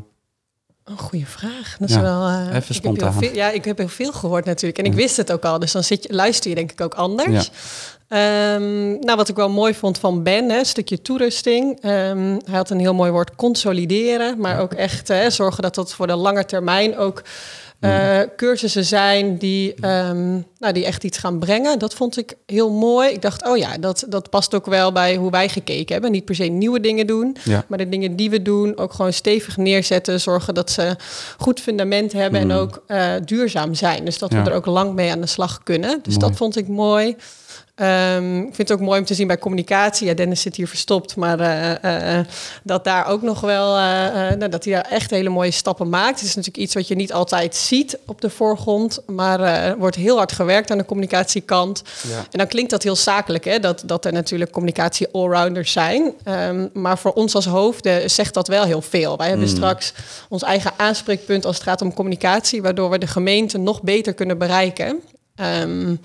[0.84, 1.76] Een goede vraag.
[1.80, 3.14] Dat is ja, wel, uh, even spontaan.
[3.14, 4.80] Veel, ja, ik heb heel veel gehoord natuurlijk.
[4.80, 5.60] En ik wist het ook al.
[5.60, 7.46] Dus dan zit je, luister je denk ik ook anders.
[7.46, 7.52] Ja.
[8.10, 11.84] Um, nou, wat ik wel mooi vond van Ben, hè, een stukje toerusting.
[11.84, 15.94] Um, hij had een heel mooi woord consolideren, maar ook echt hè, zorgen dat dat
[15.94, 17.24] voor de lange termijn ook
[17.82, 21.80] uh, cursussen zijn die, um, nou, die echt iets gaan brengen.
[21.80, 23.10] Dat vond ik heel mooi.
[23.10, 26.12] Ik dacht, oh ja, dat, dat past ook wel bij hoe wij gekeken hebben.
[26.12, 27.66] Niet per se nieuwe dingen doen, ja.
[27.68, 30.20] maar de dingen die we doen ook gewoon stevig neerzetten.
[30.20, 30.96] Zorgen dat ze
[31.38, 32.50] goed fundament hebben mm.
[32.50, 34.06] en ook uh, duurzaam zijn.
[34.06, 34.44] Dus dat ja.
[34.44, 36.00] we er ook lang mee aan de slag kunnen.
[36.02, 36.28] Dus mooi.
[36.28, 37.16] dat vond ik mooi.
[37.82, 40.08] Um, ik vind het ook mooi om te zien bij communicatie.
[40.08, 42.26] Ja, Dennis zit hier verstopt, maar uh, uh,
[42.64, 43.74] dat daar ook nog wel,
[44.36, 46.20] nou, dat hij daar echt hele mooie stappen maakt.
[46.20, 49.96] Het is natuurlijk iets wat je niet altijd ziet op de voorgrond, maar er wordt
[49.96, 51.84] heel hard gewerkt aan de communicatiekant.
[52.10, 52.18] Ja.
[52.18, 56.14] En dan klinkt dat heel zakelijk, hè, dat, dat er natuurlijk communicatie allrounders zijn.
[56.28, 59.18] Um, maar voor ons als hoofden zegt dat wel heel veel.
[59.18, 59.56] Wij hebben Mm.
[59.56, 59.94] straks
[60.30, 64.38] ons eigen aanspreekpunt als het gaat om communicatie, waardoor we de gemeente nog beter kunnen
[64.38, 65.00] bereiken.
[65.62, 66.02] Um,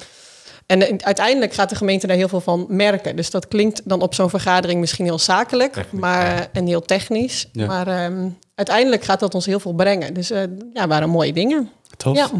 [0.80, 3.16] en uiteindelijk gaat de gemeente daar heel veel van merken.
[3.16, 6.48] Dus dat klinkt dan op zo'n vergadering misschien heel zakelijk Technisch, maar, ja.
[6.52, 7.48] en heel technisch.
[7.52, 7.66] Ja.
[7.66, 10.14] Maar um, uiteindelijk gaat dat ons heel veel brengen.
[10.14, 11.70] Dus uh, ja, waren mooie dingen.
[11.96, 12.16] Tof.
[12.16, 12.30] Ja.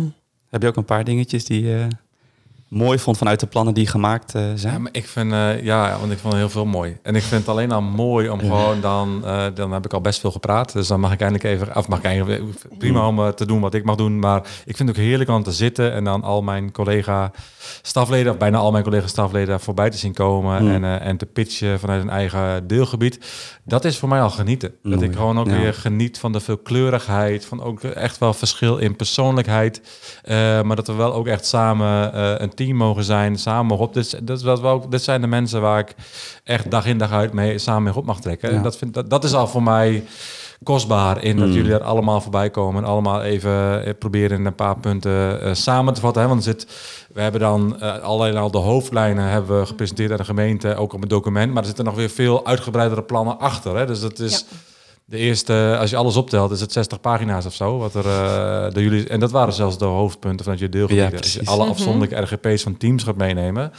[0.50, 1.86] Heb je ook een paar dingetjes die je
[2.72, 4.72] mooi vond vanuit de plannen die gemaakt uh, zijn?
[4.72, 6.98] Ja, maar ik vind, uh, ja, want ik vond heel veel mooi.
[7.02, 10.00] En ik vind het alleen al mooi om gewoon dan, uh, dan heb ik al
[10.00, 10.72] best veel gepraat.
[10.72, 12.42] Dus dan mag ik eindelijk even, of mag ik eigenlijk,
[12.78, 14.18] prima om te doen wat ik mag doen.
[14.18, 17.30] Maar ik vind het ook heerlijk om te zitten en dan al mijn collega
[17.82, 20.62] stafleden, of bijna al mijn collega stafleden voorbij te zien komen.
[20.62, 20.85] Mm.
[20.85, 23.18] En, en te pitchen vanuit een eigen deelgebied.
[23.64, 24.74] Dat is voor mij al genieten.
[24.82, 25.56] Dat ik gewoon ook Ja.
[25.56, 29.80] weer geniet van de veelkleurigheid, van ook echt wel verschil in persoonlijkheid.
[30.64, 33.94] Maar dat we wel ook echt samen een team mogen zijn, samen mogen op.
[33.94, 35.94] Dit, dat is wat we ook, dit zijn de mensen waar ik
[36.44, 38.51] echt dag in dag uit mee samen mee op mag trekken.
[38.51, 38.57] Ja.
[38.57, 40.05] En dat, vind, dat, dat is al voor mij
[40.62, 41.53] kostbaar in dat Mm.
[41.53, 45.55] jullie er allemaal voorbij komen en allemaal even eh, proberen in een paar punten uh,
[45.55, 46.22] samen te vatten.
[46.22, 46.29] Hè?
[46.29, 46.66] Want zit,
[47.12, 50.92] we hebben dan uh, alleen al de hoofdlijnen hebben we gepresenteerd aan de gemeente, ook
[50.92, 53.77] op een document, maar er zitten nog weer veel uitgebreidere plannen achter.
[53.77, 53.87] Hè?
[53.87, 54.57] Dus dat is Ja.
[55.04, 57.78] De eerste, als je alles optelt, is het 60 pagina's of zo.
[57.78, 61.10] Wat er uh, door jullie, en dat waren zelfs de hoofdpunten vanuit je deelgebied.
[61.10, 61.70] Ja, als je alle Mhm.
[61.70, 63.72] afzonderlijke RGP's van teams gaat meenemen,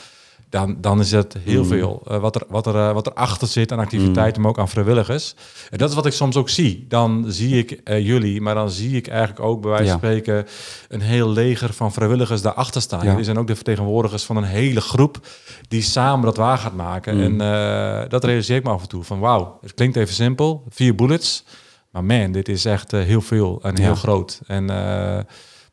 [0.53, 1.67] dan, dan is het heel Mm.
[1.67, 2.01] veel.
[2.11, 4.69] Uh, wat, er, wat, er, uh, wat er achter zit aan activiteiten, maar ook aan
[4.69, 5.35] vrijwilligers.
[5.69, 6.85] En dat is wat ik soms ook zie.
[6.87, 9.97] Dan zie ik uh, jullie, maar dan zie ik eigenlijk ook bij wijze van Ja.
[9.97, 10.45] spreken
[10.89, 13.03] een heel leger van vrijwilligers daarachter staan.
[13.03, 13.09] Ja.
[13.09, 15.27] Jullie zijn ook de vertegenwoordigers van een hele groep
[15.67, 17.15] die samen dat waar gaat maken.
[17.15, 17.41] Mm.
[17.41, 19.03] En uh, dat realiseer ik me af en toe.
[19.03, 20.63] Van wauw, het klinkt even simpel.
[20.69, 21.43] Vier bullets.
[21.91, 23.81] Maar man, dit is echt heel veel en Ja.
[23.81, 24.41] heel groot.
[24.47, 24.69] En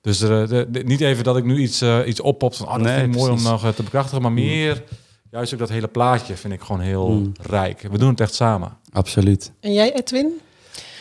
[0.01, 2.73] dus er, de, de, niet even dat ik nu iets, uh, iets oppop van, oh,
[2.73, 4.83] dat Nee, vind ik mooi om nog uh, te bekrachtigen, maar meer,
[5.31, 7.33] juist ook dat hele plaatje vind ik gewoon heel Mm.
[7.41, 7.83] rijk.
[7.91, 8.77] We doen het echt samen.
[8.93, 9.53] Absoluut.
[9.61, 10.41] En jij, Edwin?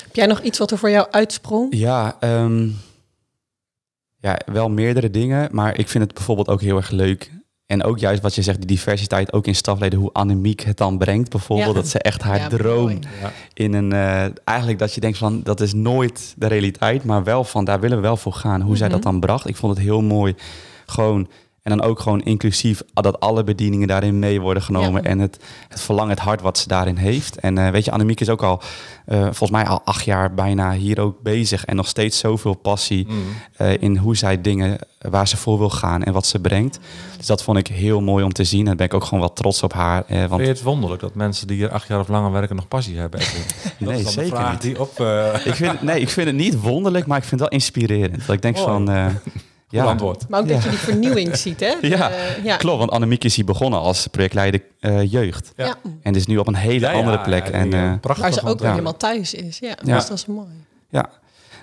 [0.04, 1.76] Heb jij nog iets wat er voor jou uitsprong?
[1.76, 2.78] Ja, um,
[4.20, 5.50] ja, wel meerdere dingen.
[5.52, 7.32] Maar ik vind het bijvoorbeeld ook heel erg leuk
[7.70, 10.98] en ook juist wat je zegt, die diversiteit ook in stafleden, hoe Annemiek het dan
[10.98, 11.30] brengt.
[11.30, 11.74] Bijvoorbeeld Ja.
[11.82, 12.90] dat ze echt haar Ja, droom.
[12.90, 13.32] Ja.
[13.54, 13.94] in een...
[13.94, 17.04] eh, eigenlijk dat je denkt van, dat is nooit de realiteit.
[17.04, 18.62] Maar wel van, daar willen we wel voor gaan.
[18.62, 18.96] Hoe zij Mhm.
[18.96, 19.48] dat dan bracht.
[19.48, 20.36] Ik vond het heel mooi.
[20.86, 21.28] Gewoon...
[21.70, 25.04] En dan ook gewoon inclusief dat alle bedieningen daarin mee worden genomen.
[25.04, 25.10] Ja.
[25.10, 27.40] En het, het verlangen, het hart wat ze daarin heeft.
[27.40, 28.62] En eh, weet je, Annemiek is ook al,
[29.06, 31.66] eh, volgens mij al acht jaar bijna hier ook bezig.
[31.66, 33.16] En nog steeds zoveel passie Mm.
[33.58, 34.78] eh, in hoe zij dingen,
[35.10, 36.80] waar ze voor wil gaan en wat ze brengt.
[37.18, 38.60] Dus dat vond ik heel mooi om te zien.
[38.60, 40.04] En daar ben ik ook gewoon wat trots op haar.
[40.08, 42.56] eh, want Vind je het wonderlijk dat mensen die hier acht jaar of langer werken
[42.56, 43.20] nog passie hebben?
[43.24, 43.42] Edwin?
[43.80, 44.62] Dat Nee, is dan zeker de vraag niet.
[44.62, 45.00] die op...
[45.00, 48.26] eh ik vind, nee, ik vind het niet wonderlijk, maar ik vind het wel inspirerend.
[48.26, 48.68] Dat ik denk Mooi.
[48.68, 48.88] van...
[49.70, 49.84] ja.
[49.86, 50.30] antwoord.
[50.30, 51.74] Maar ook dat je die vernieuwing ziet, hè?
[51.82, 52.12] Ja,
[52.44, 52.58] ja.
[52.58, 55.52] Klopt, want Annemiek is hier begonnen als projectleider eh, jeugd.
[55.56, 55.76] Ja.
[56.02, 57.46] En is nu op een hele andere plek.
[57.46, 59.60] ja, en, eh, eh, prachtig Waar ze ook helemaal thuis is.
[59.60, 59.96] Ja, Ja.
[59.96, 60.48] dus dat is mooi.
[60.90, 61.10] Ja.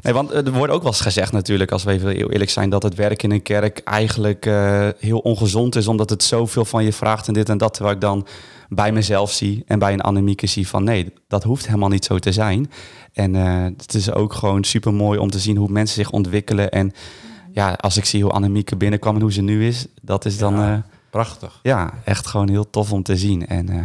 [0.03, 2.71] Nee, want er wordt ook wel eens gezegd natuurlijk, als we even heel eerlijk zijn,
[2.71, 6.85] dat het werk in een kerk eigenlijk eh, heel ongezond is, omdat het zoveel van
[6.85, 7.75] je vraagt en dit en dat.
[7.75, 8.27] Terwijl ik dan
[8.69, 12.19] bij mezelf zie en bij een Annemieke zie van nee, dat hoeft helemaal niet zo
[12.19, 12.71] te zijn.
[13.13, 16.71] En eh, het is ook gewoon super mooi om te zien hoe mensen zich ontwikkelen.
[16.71, 16.93] En
[17.57, 20.55] ja, als ik zie hoe Annemieke binnenkwam en hoe ze nu is, dat is dan
[20.55, 20.73] Ja.
[20.73, 20.79] eh,
[21.11, 21.59] Prachtig.
[21.63, 23.47] ja, echt gewoon heel tof om te zien.
[23.47, 23.77] En eh,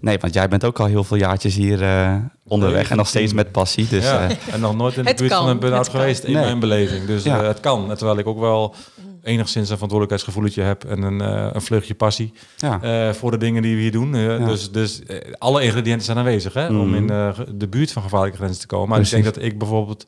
[0.00, 2.14] nee, want jij bent ook al heel veel jaartjes hier eh,
[2.48, 3.88] onderweg en nog steeds met passie.
[3.88, 4.28] Dus ja.
[4.52, 6.44] en nog nooit in de Het buurt van een burn-out geweest in Nee.
[6.44, 7.04] mijn beleving.
[7.06, 7.42] Dus Ja.
[7.44, 7.86] het kan.
[7.96, 8.74] Terwijl ik ook wel
[9.26, 12.80] enigszins een verantwoordelijkheidsgevoeletje heb en een, eh, een vleugje passie ja.
[12.82, 14.14] eh, voor de dingen die we hier doen.
[14.14, 14.46] Eh, Ja.
[14.46, 15.02] Dus, dus
[15.38, 16.94] alle ingrediënten zijn aanwezig hè, om Mhm.
[16.94, 17.06] in
[17.58, 18.88] de buurt van gevaarlijke grenzen te komen.
[18.88, 20.06] Maar ik denk dat ik bijvoorbeeld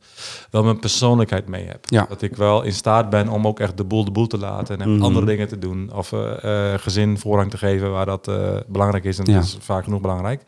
[0.50, 1.78] wel mijn persoonlijkheid mee heb.
[1.90, 2.06] Ja.
[2.08, 4.80] Dat ik wel in staat ben om ook echt de boel de boel te laten
[4.80, 5.02] en Mhm.
[5.02, 5.90] andere dingen te doen.
[5.94, 6.12] Of
[6.76, 8.30] gezin voorrang te geven waar dat
[8.66, 9.18] belangrijk is.
[9.18, 10.42] En dat is vaak genoeg belangrijk.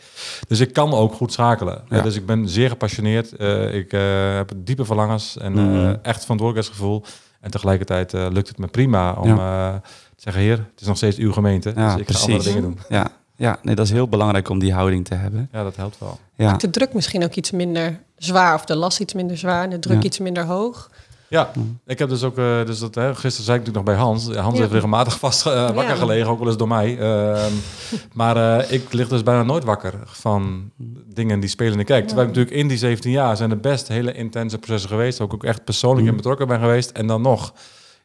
[0.49, 1.83] Dus ik kan ook goed schakelen.
[2.03, 3.33] Dus ik ben zeer gepassioneerd.
[3.73, 5.97] Ik heb diepe verlangens en Mhm.
[6.03, 7.05] echt verantwoordelijkheidsgevoel.
[7.41, 9.75] En tegelijkertijd eh, lukt het me prima om eh,
[10.17, 11.73] te zeggen, heer, het is nog steeds uw gemeente.
[11.77, 12.45] Ja, dus ik ga andere precies.
[12.45, 12.79] dingen doen.
[12.89, 15.49] Ja, ja nee, dat is heel belangrijk om die houding te hebben.
[15.53, 16.19] Ja, dat helpt wel.
[16.35, 18.55] Ja, De druk misschien ook iets minder zwaar.
[18.55, 19.63] Of de last iets minder zwaar.
[19.65, 20.03] En de druk Ja.
[20.03, 20.91] iets minder hoog.
[21.31, 21.51] Ja,
[21.87, 24.25] ik heb dus ook, eh, dus dat, hè, gisteren zei ik natuurlijk nog bij Hans.
[24.37, 24.61] Hans Ja.
[24.61, 25.95] heeft regelmatig vast eh, wakker Ja.
[25.95, 26.99] gelegen, ook wel eens door mij.
[26.99, 27.53] Ehm,
[28.13, 30.71] maar eh, ik lig dus bijna nooit wakker van
[31.15, 32.07] dingen die spelen in de kerk.
[32.07, 35.19] Terwijl ik natuurlijk in die 17 jaar zijn er best hele intense processen geweest.
[35.19, 36.91] Waar ik ook echt persoonlijk in betrokken ben geweest.
[36.91, 37.53] En dan nog,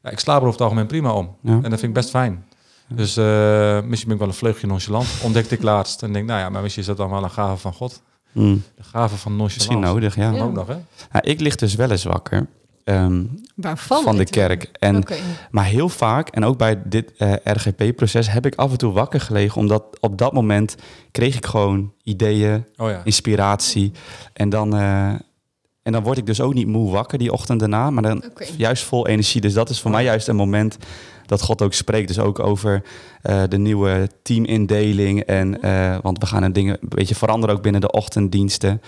[0.03, 1.35] ja, ik slaap er over het algemeen prima om.
[1.43, 2.45] En dat vind ik best fijn.
[2.87, 3.15] Dus
[3.85, 5.07] misschien ben ik wel een vleugje nonchalant.
[5.23, 6.03] Ontdekte ik laatst.
[6.03, 8.01] En denk, nou ja, maar misschien is dat dan wel een gave van God.
[8.31, 9.55] Mm, De gave van nonchalance.
[9.57, 10.31] misschien nodig, ja.
[10.43, 11.21] Ook nog, hè?
[11.21, 12.47] Ik lig dus wel eens wakker
[12.85, 13.23] ehm,
[13.77, 14.69] van de kerk.
[14.79, 15.03] En.
[15.51, 19.21] Maar heel vaak, en ook bij dit eh, RGP-proces, heb ik af en toe wakker
[19.21, 19.61] gelegen.
[19.61, 20.75] Omdat op dat moment
[21.11, 23.01] kreeg ik gewoon ideeën, Oh ja.
[23.03, 23.91] inspiratie.
[24.33, 25.09] En dan, eh,
[25.83, 27.89] en dan word ik dus ook niet moe wakker die ochtend daarna.
[27.89, 28.23] Maar dan
[28.57, 29.41] juist vol energie.
[29.41, 30.77] Dus dat is voor mij juist een moment
[31.25, 32.07] dat God ook spreekt.
[32.07, 32.83] Dus ook over
[33.21, 35.21] eh, de nieuwe teamindeling.
[35.21, 38.81] En, eh, want we gaan een dingen een beetje veranderen ook binnen de ochtenddiensten.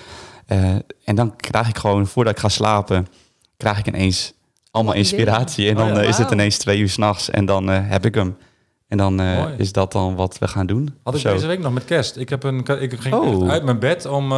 [0.46, 3.08] Eh, en dan krijg ik gewoon, voordat ik ga slapen,
[3.58, 4.34] krijg ik ineens
[4.72, 5.68] allemaal inspiratie.
[5.70, 8.06] En Oh dan ja, eh, is het ineens twee uur s'nachts en dan eh, heb
[8.06, 8.38] ik hem.
[8.88, 10.96] En dan eh, is dat dan wat we gaan doen.
[11.04, 11.34] Had ik Zo.
[11.34, 12.18] deze week nog met kerst.
[12.18, 13.42] Ik, heb een, ik ging Oh.
[13.42, 14.38] echt uit mijn bed om eh,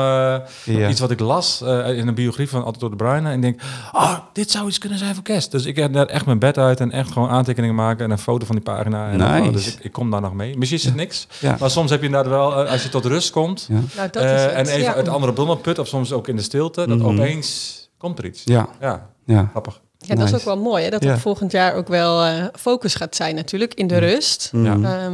[0.66, 0.90] Ja.
[0.90, 3.30] iets wat ik las eh, in een biografie van Otto de Bruyne.
[3.30, 5.52] En ik denk, ah, dit zou iets kunnen zijn voor kerst.
[5.52, 8.18] Dus ik heb daar echt mijn bed uit en echt gewoon aantekeningen maken en een
[8.18, 9.10] foto van die pagina.
[9.12, 9.44] En Nice.
[9.44, 10.58] dan- dus ik, ik kom daar nog mee.
[10.58, 11.28] Misschien is het niks.
[11.40, 11.56] Ja.
[11.60, 13.80] Maar soms heb je inderdaad wel, als je tot rust komt Ja.
[13.96, 14.52] Nou, dat is het.
[14.52, 14.96] en even ja.
[14.96, 17.08] het andere bronnen put, of soms ook in de stilte, dat Mhm.
[17.08, 18.42] opeens komt er iets.
[18.46, 19.48] Ja, Ja, ja.
[19.52, 19.82] grappig.
[19.98, 20.84] Ja, dat is ook wel mooi.
[20.84, 20.90] Hè?
[20.90, 21.12] Dat Ja.
[21.12, 24.50] er volgend jaar ook wel eh, focus gaat zijn natuurlijk in de rust.
[24.54, 24.66] Mm.
[24.66, 24.76] Ja.
[24.76, 25.14] Maar Ehm,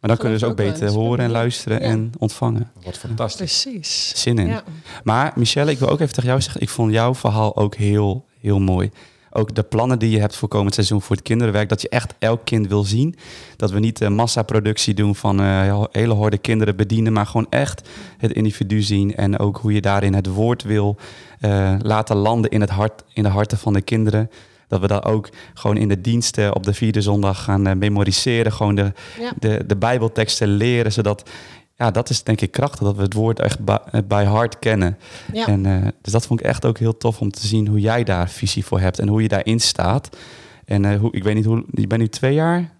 [0.00, 1.86] dan kunnen we dus ook beter horen en luisteren Ja.
[1.88, 2.70] en ontvangen.
[2.84, 3.62] Wat fantastisch.
[3.62, 4.12] precies.
[4.22, 4.46] Zin in.
[4.46, 4.62] Ja.
[5.04, 8.24] Maar Michelle, ik wil ook even tegen jou zeggen, ik vond jouw verhaal ook heel,
[8.40, 8.90] heel mooi.
[9.30, 12.14] Ook de plannen die je hebt voor komend seizoen voor het kinderenwerk, dat je echt
[12.18, 13.14] elk kind wil zien.
[13.56, 17.88] Dat we niet de massaproductie doen van eh hele horde kinderen bedienen, maar gewoon echt
[18.18, 19.14] het individu zien.
[19.14, 20.96] En ook hoe je daarin het woord wil
[21.40, 24.30] eh, laten landen in, het hart, in de harten van de kinderen.
[24.68, 28.52] Dat we dat ook gewoon in de diensten op de vierde zondag gaan eh, memoriseren.
[28.52, 29.32] Gewoon de, Ja.
[29.38, 31.30] de, de Bijbelteksten leren, zodat...
[31.78, 34.98] Ja, dat is denk ik krachtig, dat we het woord echt bij, bij hart kennen.
[35.32, 35.46] Ja.
[35.46, 38.04] En, eh, dus dat vond ik echt ook heel tof om te zien hoe jij
[38.04, 40.16] daar visie voor hebt en hoe je daarin staat.
[40.64, 42.70] En eh, hoe, ik weet niet hoe, je bent nu twee jaar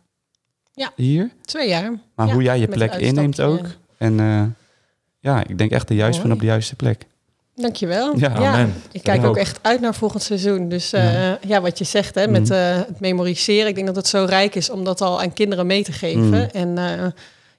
[0.73, 0.93] Ja.
[0.97, 1.93] hier, Twee jaar.
[2.15, 3.67] maar Ja, hoe jij je plek inneemt ook.
[3.99, 4.43] En eh,
[5.19, 7.07] ja, ik denk echt de juiste van op de juiste plek.
[7.55, 8.19] Dankjewel.
[8.19, 8.75] Ja, amen.
[8.93, 9.27] Ik kijk Ja.
[9.27, 10.69] ook echt uit naar volgend seizoen.
[10.69, 11.61] Dus eh, ja.
[11.61, 12.53] wat je zegt hè, met Mhm.
[12.53, 13.69] eh, het memoriseren.
[13.69, 16.29] Ik denk dat het zo rijk is om dat al aan kinderen mee te geven.
[16.29, 16.35] Mhm.
[16.53, 17.07] En eh,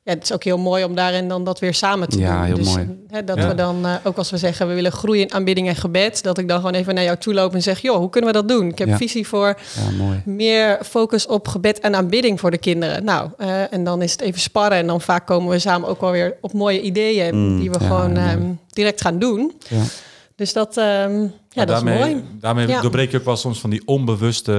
[0.09, 2.45] ja, het is ook heel mooi om daarin dan dat weer samen te Ja, doen.
[2.45, 2.97] heel dus, mooi.
[3.07, 3.47] Hè, dat Ja.
[3.47, 6.37] we dan, eh, ook als we zeggen, we willen groeien in aanbidding en gebed, dat
[6.37, 8.47] ik dan gewoon even naar jou toe loop en zeg, joh, hoe kunnen we dat
[8.47, 8.67] doen?
[8.67, 8.97] Ik heb Ja.
[8.97, 13.03] visie voor Ja, meer focus op gebed en aanbidding voor de kinderen.
[13.03, 16.01] Nou, eh, en dan is het even sparren en dan vaak komen we samen ook
[16.01, 18.41] wel weer op mooie ideeën Mm, die we ja, gewoon ehm,
[18.73, 19.53] direct gaan doen.
[19.67, 19.77] Ja.
[20.39, 20.85] Dus dat, ehm,
[21.21, 22.23] ja, Maar dat daarmee, is mooi.
[22.39, 22.81] Daarmee Ja.
[22.81, 24.53] doorbreek je ook wel soms van die onbewuste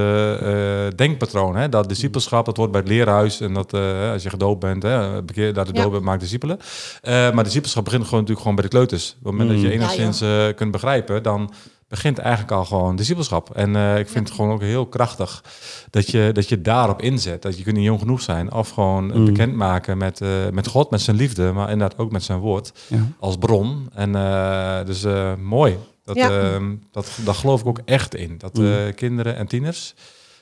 [0.90, 1.60] eh denkpatronen.
[1.60, 1.68] Hè?
[1.68, 3.40] Dat discipelschap, dat hoort bij het leerhuis.
[3.40, 5.88] En dat eh, als je gedoopt bent, hè, bekeer, dat de Ja.
[5.88, 6.58] bent, maakt discipelen.
[7.02, 9.08] Eh, maar discipelschap begint gewoon natuurlijk gewoon bij de kleuters.
[9.18, 9.72] Op het moment dat je Mm.
[9.82, 10.22] enigszins
[10.56, 11.52] kunt begrijpen, dan
[11.90, 13.50] begint eigenlijk al gewoon discipelschap.
[13.56, 15.44] En eh, ik vind het gewoon ook heel krachtig
[15.90, 17.42] dat je, dat je daarop inzet.
[17.42, 19.24] Dat je kunt niet jong genoeg zijn of gewoon Mm.
[19.24, 23.06] bekendmaken met, eh, met God, met zijn liefde, maar inderdaad ook met zijn woord Ja.
[23.18, 23.88] als bron.
[23.94, 25.76] En eh, dus eh, mooi.
[26.04, 26.30] Dat, Ja.
[26.30, 28.38] ehm, dat, daar geloof ik ook echt in.
[28.38, 28.94] Dat eh, Mm.
[28.94, 29.94] kinderen en tieners,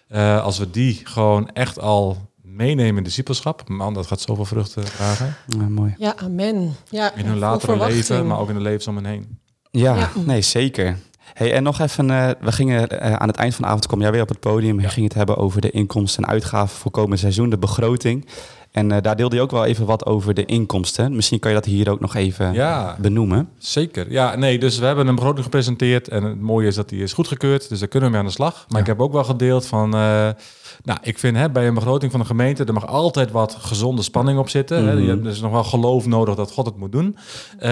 [0.09, 4.85] eh, als we die gewoon echt al meenemen in discipelschap, man, dat gaat zoveel vruchten
[4.85, 5.35] dragen.
[5.47, 5.95] Ja, mooi.
[5.99, 6.75] Ja, amen.
[6.91, 9.39] Ja, In hun latere leven, maar ook in de levens om hen heen.
[9.71, 10.11] Ja, Ja.
[10.27, 10.97] nee, zeker.
[11.35, 14.01] Hey, en nog even, eh, we gingen eh, aan het eind van de avond, kom
[14.01, 14.77] jij weer op het podium.
[14.77, 14.83] en Ja.
[14.83, 18.27] Je ging het hebben over de inkomsten en uitgaven voor komend seizoen, de begroting.
[18.79, 21.15] En eh, daar deelde je ook wel even wat over de inkomsten.
[21.17, 23.49] Misschien kan je dat hier ook nog even Ja, benoemen.
[23.59, 24.11] zeker.
[24.13, 27.13] Ja, nee, dus we hebben een begroting gepresenteerd en het mooie is dat die is
[27.13, 28.55] goedgekeurd, dus daar kunnen we mee aan de slag.
[28.55, 28.79] Maar Ja.
[28.79, 30.01] ik heb ook wel gedeeld van, eh,
[30.85, 34.03] nou, ik vind hè, bij een begroting van een gemeente, er mag altijd wat gezonde
[34.03, 34.87] spanning op zitten.
[34.87, 34.93] hè.
[34.95, 35.03] Mhm.
[35.03, 37.17] Je hebt dus nog wel geloof nodig dat God het moet doen.
[37.59, 37.71] Eh,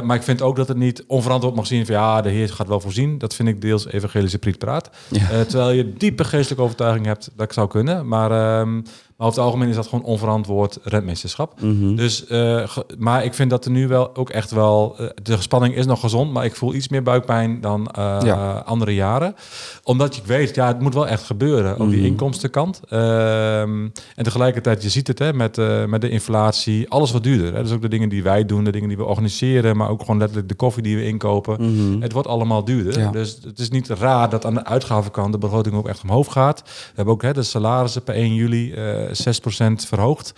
[0.00, 2.68] maar ik vind ook dat het niet onverantwoord mag zien van, ja, de Heer gaat
[2.68, 3.18] wel voorzien.
[3.18, 4.90] Dat vind ik deels evangelische prietpraat.
[5.10, 5.44] Ja.
[5.44, 8.08] Terwijl je diepe geestelijke overtuiging hebt dat ik zou kunnen.
[8.08, 8.80] Maar, ehm,
[9.18, 11.60] maar over het algemeen is dat gewoon onverantwoord rentmeesterschap.
[11.60, 11.94] Mhm.
[11.94, 14.94] Dus, eh, maar ik vind dat er nu wel ook echt wel...
[14.98, 18.58] eh, de spanning is nog gezond, maar ik voel iets meer buikpijn dan eh, Ja.
[18.66, 19.34] andere jaren.
[19.82, 22.06] Omdat ik weet, ja, het moet wel echt gebeuren op die Mhm.
[22.06, 22.80] inkomstenkant.
[22.88, 25.56] Ehm, en tegelijkertijd, je ziet het hè, met,
[25.88, 27.54] met de inflatie, alles wat duurder.
[27.54, 27.62] Hè.
[27.62, 30.18] Dus ook de dingen die wij doen, de dingen die we organiseren, maar ook gewoon
[30.18, 31.56] letterlijk de koffie die we inkopen.
[31.72, 32.00] Mhm.
[32.02, 32.98] Het wordt allemaal duurder.
[32.98, 33.10] Ja.
[33.10, 36.62] Dus het is niet raar dat aan de uitgavenkant de begroting ook echt omhoog gaat.
[36.64, 38.74] We hebben ook hè, de salarissen per 1 juli
[39.08, 40.32] 6% verhoogd.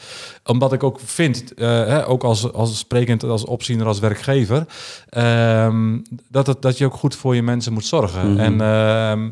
[0.44, 4.66] Omdat ik ook vind, eh, hè, ook als, als sprekend, als opziener, als werkgever,
[5.08, 8.38] ehm, dat, het, dat je ook goed voor je mensen moet zorgen.
[8.38, 9.30] En ehm,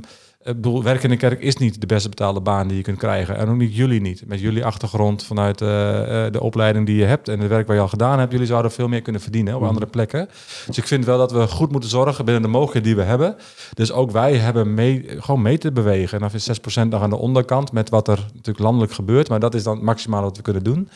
[0.49, 2.99] ik bedoel, werken in de kerk is niet de beste betaalde baan die je kunt
[2.99, 3.37] krijgen.
[3.37, 4.23] En ook niet jullie niet.
[4.27, 7.77] Met jullie achtergrond vanuit eh, eh, de opleiding die je hebt en het werk waar
[7.77, 8.33] je al gedaan hebt.
[8.33, 9.69] Jullie zouden veel meer kunnen verdienen op Mhm.
[9.69, 10.29] andere plekken.
[10.67, 13.37] Dus ik vind wel dat we goed moeten zorgen binnen de mogelijkheden die we hebben.
[13.75, 16.13] Dus ook wij hebben mee, gewoon mee te bewegen.
[16.21, 19.29] En dan is 6% nog aan de onderkant met wat er natuurlijk landelijk gebeurt.
[19.29, 20.89] Maar dat is dan het maximaal wat we kunnen doen.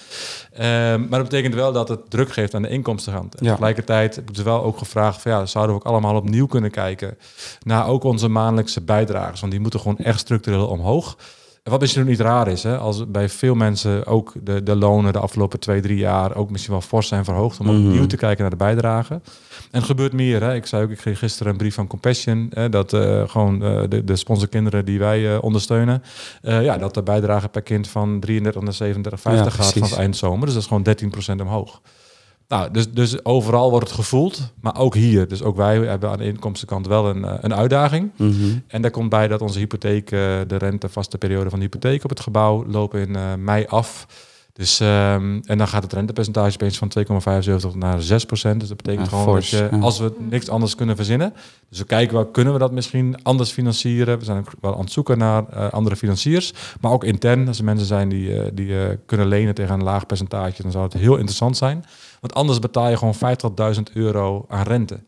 [0.52, 3.34] Ehm, maar dat betekent wel dat het druk geeft aan de inkomstenkant.
[3.34, 3.50] En Ja.
[3.50, 5.22] tegelijkertijd heb ik dus wel ook gevraagd...
[5.22, 7.16] Van, ja, zouden we ook allemaal opnieuw kunnen kijken...
[7.62, 9.41] naar ook onze maandelijkse bijdragers.
[9.42, 11.16] Want die moeten gewoon echt structureel omhoog.
[11.62, 14.76] En wat misschien ook niet raar is, hè, als bij veel mensen ook de, de
[14.76, 17.86] lonen de afgelopen twee, drie jaar ook misschien wel fors zijn verhoogd, om Mhm.
[17.86, 19.14] opnieuw te kijken naar de bijdrage.
[19.14, 19.20] En
[19.70, 20.42] het gebeurt meer.
[20.42, 20.54] Hè.
[20.54, 23.82] Ik zei ook, ik kreeg gisteren een brief van Compassion, hè, dat eh, gewoon eh,
[23.88, 26.02] de, de sponsorkinderen die wij eh, ondersteunen,
[26.42, 29.72] ja, dat de bijdrage per kind van 33 naar 37,50 Ja, gaat precies.
[29.72, 30.44] vanaf eindzomer.
[30.44, 31.80] Dus dat is gewoon 13% omhoog.
[32.52, 35.28] Nou, dus, dus overal wordt het gevoeld, maar ook hier.
[35.28, 38.10] Dus ook wij hebben aan de inkomstenkant wel een, eh, een uitdaging.
[38.16, 38.32] Mhm.
[38.66, 42.10] En daar komt bij dat onze hypotheek, eh, de rentevaste periode van de hypotheek op
[42.10, 44.06] het gebouw, lopen in eh, mei af.
[44.52, 48.60] Dus, ehm, en dan gaat het rentepercentage opeens van 2,75 naar 6 procent.
[48.60, 49.82] Dus dat betekent Ja, gewoon fors, dat je, ja.
[49.82, 51.32] als we niks anders kunnen verzinnen.
[51.68, 54.18] Dus we kijken, wel, kunnen we dat misschien anders financieren?
[54.18, 56.52] We zijn ook wel aan het zoeken naar andere financiers.
[56.80, 60.62] Maar ook intern, als er mensen zijn die, die kunnen lenen tegen een laag percentage,
[60.62, 61.84] dan zou het heel interessant zijn.
[62.22, 63.14] Want anders betaal je gewoon
[63.76, 65.00] 50.000 euro aan rente.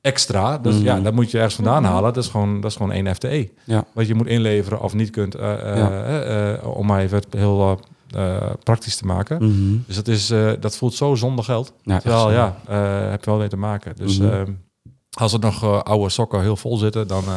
[0.00, 1.92] Extra, dus ja, dat moet je ergens vandaan Mhm.
[1.92, 2.14] halen.
[2.14, 3.84] Dat is gewoon, dat is gewoon één FTE Ja.
[3.94, 6.20] wat je moet inleveren of niet kunt, eh, eh, Ja.
[6.54, 7.80] eh, om maar even het heel
[8.62, 9.36] praktisch te maken.
[9.44, 9.76] Mhm.
[9.86, 11.72] Dus dat, is, eh, dat voelt zo zonder geld.
[11.82, 13.96] Ja, Terwijl, ja, eh heb je wel mee te maken.
[13.96, 14.30] Dus Mhm.
[14.30, 14.52] ehm,
[15.18, 17.30] als er nog oude sokken heel vol zitten, dan eh,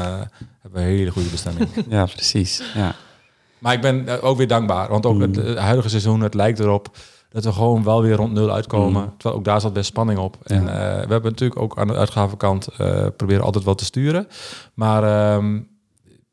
[0.61, 1.69] hebben we een hele goede bestemming.
[1.89, 2.63] Ja, precies.
[2.75, 2.95] Ja.
[3.59, 5.21] maar ik ben ook weer dankbaar, want ook Mhm.
[5.39, 6.97] het, huidige seizoen, het lijkt erop
[7.35, 9.01] dat we gewoon wel weer rond nul uitkomen.
[9.01, 9.11] Mhm.
[9.17, 10.37] Terwijl ook daar zat best spanning op.
[10.43, 14.27] En eh, we hebben natuurlijk ook aan de uitgavenkant eh, proberen altijd wat te sturen.
[14.73, 15.59] Maar ehm,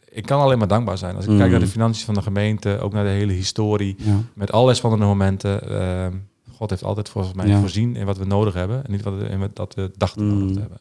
[0.08, 1.16] ik kan alleen maar dankbaar zijn.
[1.16, 4.16] Als ik kijk naar de financiën van de gemeente, ook naar de hele historie, Ja.
[4.34, 5.68] met allerlei spannende momenten.
[5.70, 6.12] ehm,
[6.56, 7.60] God heeft altijd volgens mij Ja.
[7.60, 8.84] voorzien in wat we nodig hebben.
[8.84, 10.78] En niet wat we, in dat we dachten nodig te hebben.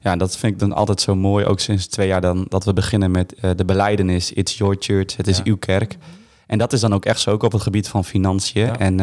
[0.00, 1.44] Ja, dat vind ik dan altijd zo mooi.
[1.44, 4.32] Ook sinds twee jaar dan dat we beginnen met eh, de beleidenis.
[4.32, 5.16] It's your church.
[5.16, 5.96] Het is uw kerk.
[6.46, 8.76] En dat is dan ook echt zo ook op het gebied van financiën.
[8.76, 9.00] En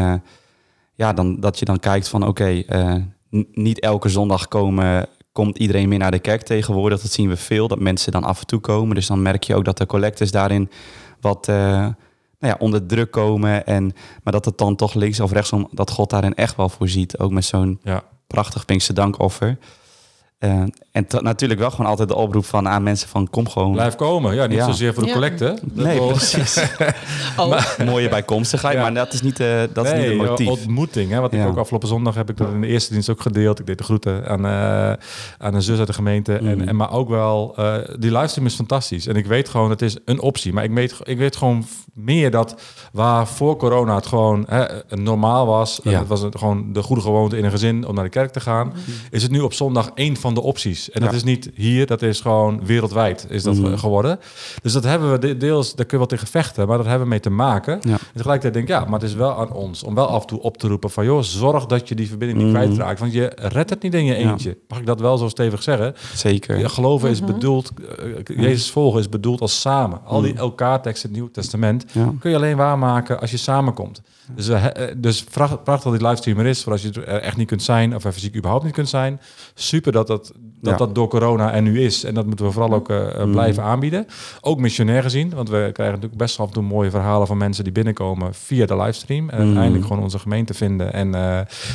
[1.00, 2.96] ja, dan, dat je dan kijkt van oké, eh,
[3.52, 7.02] niet elke zondag komen, komt iedereen meer naar de kerk tegenwoordig.
[7.02, 8.96] Dat zien we veel, dat mensen dan af en toe komen.
[8.96, 10.70] Dus dan merk je ook dat de collectors daarin
[11.22, 11.96] wat, eh, nou
[12.40, 13.66] ja, onder druk komen.
[13.66, 13.84] En,
[14.24, 17.20] maar dat het dan toch links of rechtsom, dat God daarin echt wel voorziet.
[17.20, 18.04] Ook met zo'n Ja.
[18.28, 19.58] prachtig Pinkse dankoffer.
[20.40, 23.72] Eh, en natuurlijk wel gewoon altijd de oproep van aan mensen van kom gewoon.
[23.72, 24.36] Blijf komen.
[24.36, 24.66] Ja, niet Ja.
[24.66, 25.58] zozeer voor de collecte.
[25.74, 26.58] Nee, wel- precies.
[27.38, 28.82] Oh, Mooie bijkomstigheid, Ja.
[28.82, 30.48] maar dat is niet, eh, dat is niet het motief.
[30.50, 31.12] ontmoeting.
[31.12, 31.20] Hè?
[31.20, 31.44] Wat Ja.
[31.44, 33.60] ik ook afgelopen zondag heb ik dat in de eerste dienst ook gedeeld.
[33.60, 35.06] Ik deed de groeten aan, eh,
[35.38, 36.34] aan een zus uit de gemeente.
[36.38, 36.68] En, Mhm.
[36.68, 39.08] en, maar ook wel, eh, die livestream is fantastisch.
[39.08, 40.54] En ik weet gewoon, het is een optie.
[40.54, 45.46] Maar ik weet, ik weet gewoon meer dat waar voor corona het gewoon hè, normaal
[45.46, 45.80] was.
[45.84, 46.00] Ja.
[46.00, 48.40] Het was het gewoon de goede gewoonte in een gezin om naar de kerk te
[48.40, 48.74] gaan.
[49.10, 50.92] Is het nu op zondag één van de opties.
[50.92, 51.16] En dat Ja.
[51.16, 53.78] is niet hier, dat is gewoon wereldwijd is dat Mhm.
[53.78, 54.20] geworden.
[54.62, 56.68] Dus dat hebben we de- deels, daar kun je wel tegen vechten.
[56.68, 57.78] Maar dat hebben we mee te maken.
[57.82, 57.92] Ja.
[57.92, 60.28] En tegelijkertijd denk ik, ja, maar het is wel aan ons om wel af en
[60.28, 62.58] toe op te roepen van, joh, zorg dat je die verbinding niet Mhm.
[62.64, 63.00] kwijtraakt.
[63.00, 64.30] Want je redt het niet in je Ja.
[64.32, 64.58] eentje.
[64.68, 65.94] Mag ik dat wel zo stevig zeggen?
[66.16, 66.70] Zeker.
[66.70, 67.72] Geloven is bedoeld,
[68.28, 70.00] eh, Jezus volgen is bedoeld als samen.
[70.06, 72.14] Al die elkaar teksten in het Nieuwe Testament Ja.
[72.20, 74.02] kun je alleen waarmaken als je samenkomt.
[74.36, 74.66] Dus, eh,
[74.98, 77.64] dus vraag, prachtig dat die livestream er is, voor als je er echt niet kunt
[77.64, 79.20] zijn of er fysiek überhaupt niet kunt zijn.
[79.54, 80.26] Super dat dat,
[80.62, 80.78] dat, Ja.
[80.78, 82.04] dat door corona er nu is.
[82.04, 83.32] En dat moeten we vooral ook eh, Mm.
[83.32, 84.08] blijven aanbieden.
[84.42, 87.38] Ook missionair gezien, want we krijgen natuurlijk best wel af en toe mooie verhalen van
[87.38, 89.30] mensen die binnenkomen via de livestream.
[89.30, 89.46] En Mm.
[89.46, 91.12] uiteindelijk gewoon onze gemeente vinden en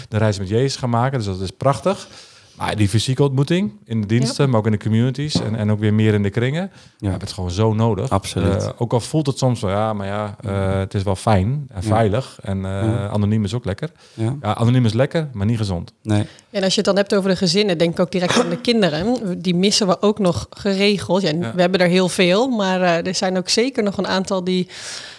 [0.08, 1.18] de reis met Jezus gaan maken.
[1.18, 2.08] Dus dat is prachtig.
[2.56, 5.78] Maar die fysieke ontmoeting in de diensten, maar ook in de communities en, en ook
[5.78, 6.70] weer meer in de kringen, Ja.
[6.98, 8.10] we hebben het gewoon zo nodig.
[8.10, 8.62] Absoluut.
[8.62, 11.66] Eh, ook al voelt het soms wel, ja, maar ja, eh, het is wel fijn
[11.68, 11.88] en Ja.
[11.88, 12.38] veilig.
[12.42, 13.08] En eh, Ja.
[13.08, 13.90] anoniem is ook lekker.
[14.14, 14.36] Ja.
[14.42, 15.92] Ja, anoniem is lekker, maar niet gezond.
[16.02, 16.26] Nee.
[16.50, 18.60] En als je het dan hebt over de gezinnen, denk ik ook direct aan de
[18.60, 19.42] kinderen.
[19.42, 21.22] Die missen we ook nog geregeld.
[21.22, 21.52] Ja, Ja.
[21.54, 24.68] We hebben er heel veel, maar eh, er zijn ook zeker nog een aantal die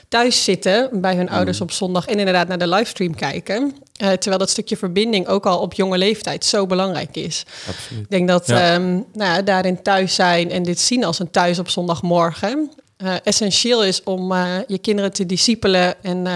[0.08, 3.76] thuis zitten bij hun ouders op zondag en inderdaad naar de livestream kijken.
[3.96, 7.46] Eh, terwijl dat stukje verbinding ook al op jonge leeftijd zo belangrijk is.
[7.70, 8.04] Absoluut.
[8.04, 8.74] Ik denk dat Ja.
[8.74, 13.14] ehm, nou, ja, daarin thuis zijn en dit zien als een thuis op zondagmorgen eh,
[13.24, 16.28] essentieel is om eh, je kinderen te discipelen en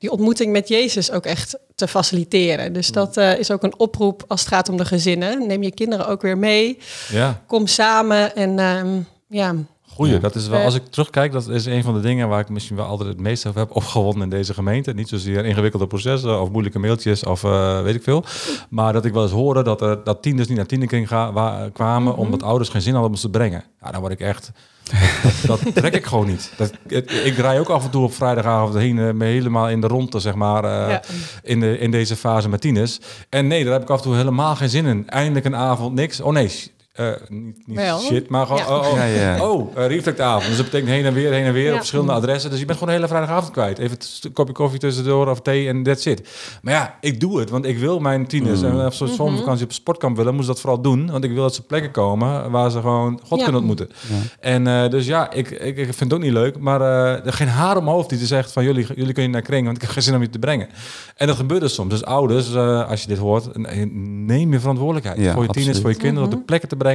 [0.00, 2.72] die ontmoeting met Jezus ook echt te faciliteren.
[2.72, 5.46] Dus dat eh, is ook een oproep als het gaat om de gezinnen.
[5.46, 6.78] Neem je kinderen ook weer mee,
[7.10, 8.88] Ja, kom samen en ehm,
[9.28, 9.54] ja,
[10.00, 10.14] goeie.
[10.14, 10.18] Ja.
[10.20, 10.64] Dat is wel, Eh.
[10.64, 13.20] als ik terugkijk, dat is een van de dingen waar ik misschien wel altijd het
[13.20, 14.92] meest over heb opgewonden in deze gemeente.
[14.94, 18.24] Niet zozeer ingewikkelde processen of moeilijke mailtjes of eh, weet ik veel.
[18.68, 21.68] Maar dat ik wel eens hoorde dat, er, dat tieners niet naar tienerkring ga, wa-
[21.72, 23.64] kwamen omdat ouders geen zin hadden om ze te brengen.
[23.82, 24.52] Ja, dan word ik echt...
[25.46, 26.52] dat, dat trek ik gewoon niet.
[26.56, 29.80] Dat, ik, ik draai ook af en toe op vrijdagavond heen, eh, me helemaal in
[29.80, 31.02] de ronde, zeg maar, eh, Ja.
[31.42, 32.98] in, de, in deze fase met tieners.
[33.28, 35.08] En nee, daar heb ik af en toe helemaal geen zin in.
[35.08, 36.20] Eindelijk een avond, niks.
[36.20, 36.50] Oh nee,
[37.06, 37.98] eh, niet, niet Wel.
[38.00, 38.60] shit, maar gewoon...
[38.62, 38.76] Ja.
[38.78, 39.48] Oh, oh, Ja, ja.
[39.48, 40.46] oh eh, reflectavond.
[40.46, 41.70] Dus dat betekent heen en weer, heen en weer Ja.
[41.72, 42.50] op verschillende adressen.
[42.50, 43.78] Dus je bent gewoon de hele vrijdagavond kwijt.
[43.78, 46.28] Even een kopje koffie tussendoor of thee en that's it.
[46.62, 48.62] Maar ja, ik doe het, want ik wil mijn tieners...
[48.62, 49.14] en als ze Mhm.
[49.14, 51.10] zomervakantie op sportkamp willen, moest dat vooral doen.
[51.10, 53.44] Want ik wil dat ze plekken komen waar ze gewoon God Ja.
[53.44, 53.88] kunnen ontmoeten.
[54.40, 56.58] En eh, dus ja, ik, ik, ik vind het ook niet leuk.
[56.58, 58.64] Maar eh, er geen haar om mijn hoofd die te zegt van...
[58.64, 60.68] jullie, jullie kunnen naar kring, want ik heb geen zin om je te brengen.
[61.16, 61.90] En dat gebeurt dus soms.
[61.90, 63.48] Dus ouders, eh, als je dit hoort,
[64.26, 65.18] neem je verantwoordelijkheid.
[65.18, 66.88] Ja, voor je tieners, voor je kinderen, op de plekken te brengen...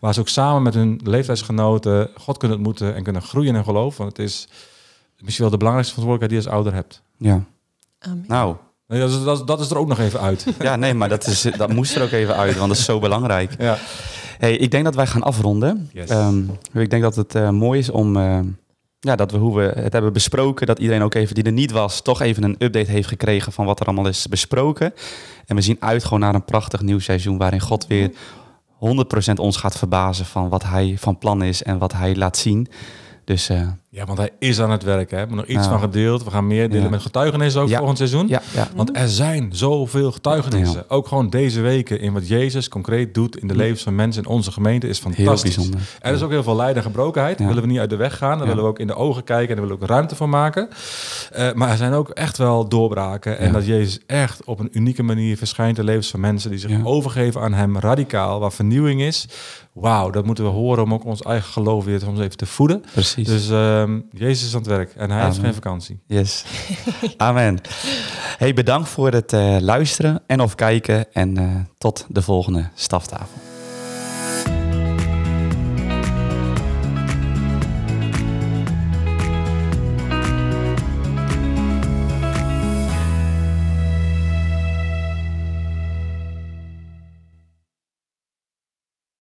[0.00, 2.94] waar ze ook samen met hun leeftijdsgenoten God kunnen ontmoeten...
[2.94, 3.96] en kunnen groeien in geloof.
[3.96, 4.48] Want het is
[5.18, 7.02] misschien wel de belangrijkste verantwoordelijkheid die je als ouder hebt.
[7.16, 7.44] Ja.
[7.98, 8.24] amen.
[8.28, 10.46] Nou, dat, is, dat, is- dat is er ook nog even uit.
[10.60, 12.98] ja, nee, maar dat, is, dat moest er ook even uit, want dat is zo
[12.98, 13.54] belangrijk.
[13.58, 13.78] ja.
[14.38, 15.90] Hey, ik denk dat wij gaan afronden.
[15.92, 16.08] Yes.
[16.08, 18.40] Ehm, ik denk dat het eh, mooi is om, eh,
[19.00, 21.70] ja, dat we hoe we het hebben besproken, dat iedereen ook even die er niet
[21.70, 24.94] was, toch even een update heeft gekregen van wat er allemaal is besproken.
[25.46, 28.10] En we zien uit gewoon naar een prachtig nieuw seizoen waarin God weer
[28.82, 32.68] 100% ons gaat verbazen van wat hij van plan is en wat hij laat zien.
[33.24, 35.00] Dus eh, ja, want hij is aan het werk.
[35.10, 35.10] Hè.
[35.10, 35.68] We hebben nog iets Nou.
[35.68, 36.24] van gedeeld.
[36.24, 36.90] We gaan meer delen Ja.
[36.90, 37.76] met getuigenissen ook Ja.
[37.76, 38.30] volgend seizoen.
[38.74, 40.90] Want er zijn zoveel getuigenissen.
[40.90, 44.28] Ook gewoon deze weken in wat Jezus concreet doet in de levens van mensen in
[44.28, 45.58] onze gemeente is fantastisch.
[46.00, 47.38] Er is ook heel veel lijden en gebrokenheid.
[47.38, 48.38] Daar willen we niet uit de weg gaan.
[48.38, 50.28] Daar willen we ook in de ogen kijken en daar willen we ook ruimte voor
[50.28, 50.68] maken.
[51.32, 53.38] Eh, maar er zijn ook echt wel doorbraken.
[53.38, 56.58] En dat Jezus echt op een unieke manier verschijnt in de levens van mensen die
[56.58, 59.28] zich overgeven aan hem radicaal, waar vernieuwing is.
[59.72, 62.84] Wauw, dat moeten we horen om ook ons eigen geloof weer soms even te voeden.
[62.92, 63.26] Precies.
[63.26, 63.48] Dus
[63.82, 66.00] ehm, Jezus is aan het werk en hij heeft geen vakantie.
[66.06, 66.44] Yes.
[67.16, 67.58] Amen.
[68.38, 71.12] Hey, bedankt voor het eh, luisteren en of kijken.
[71.12, 71.44] En eh,
[71.78, 73.51] tot de volgende staftafel.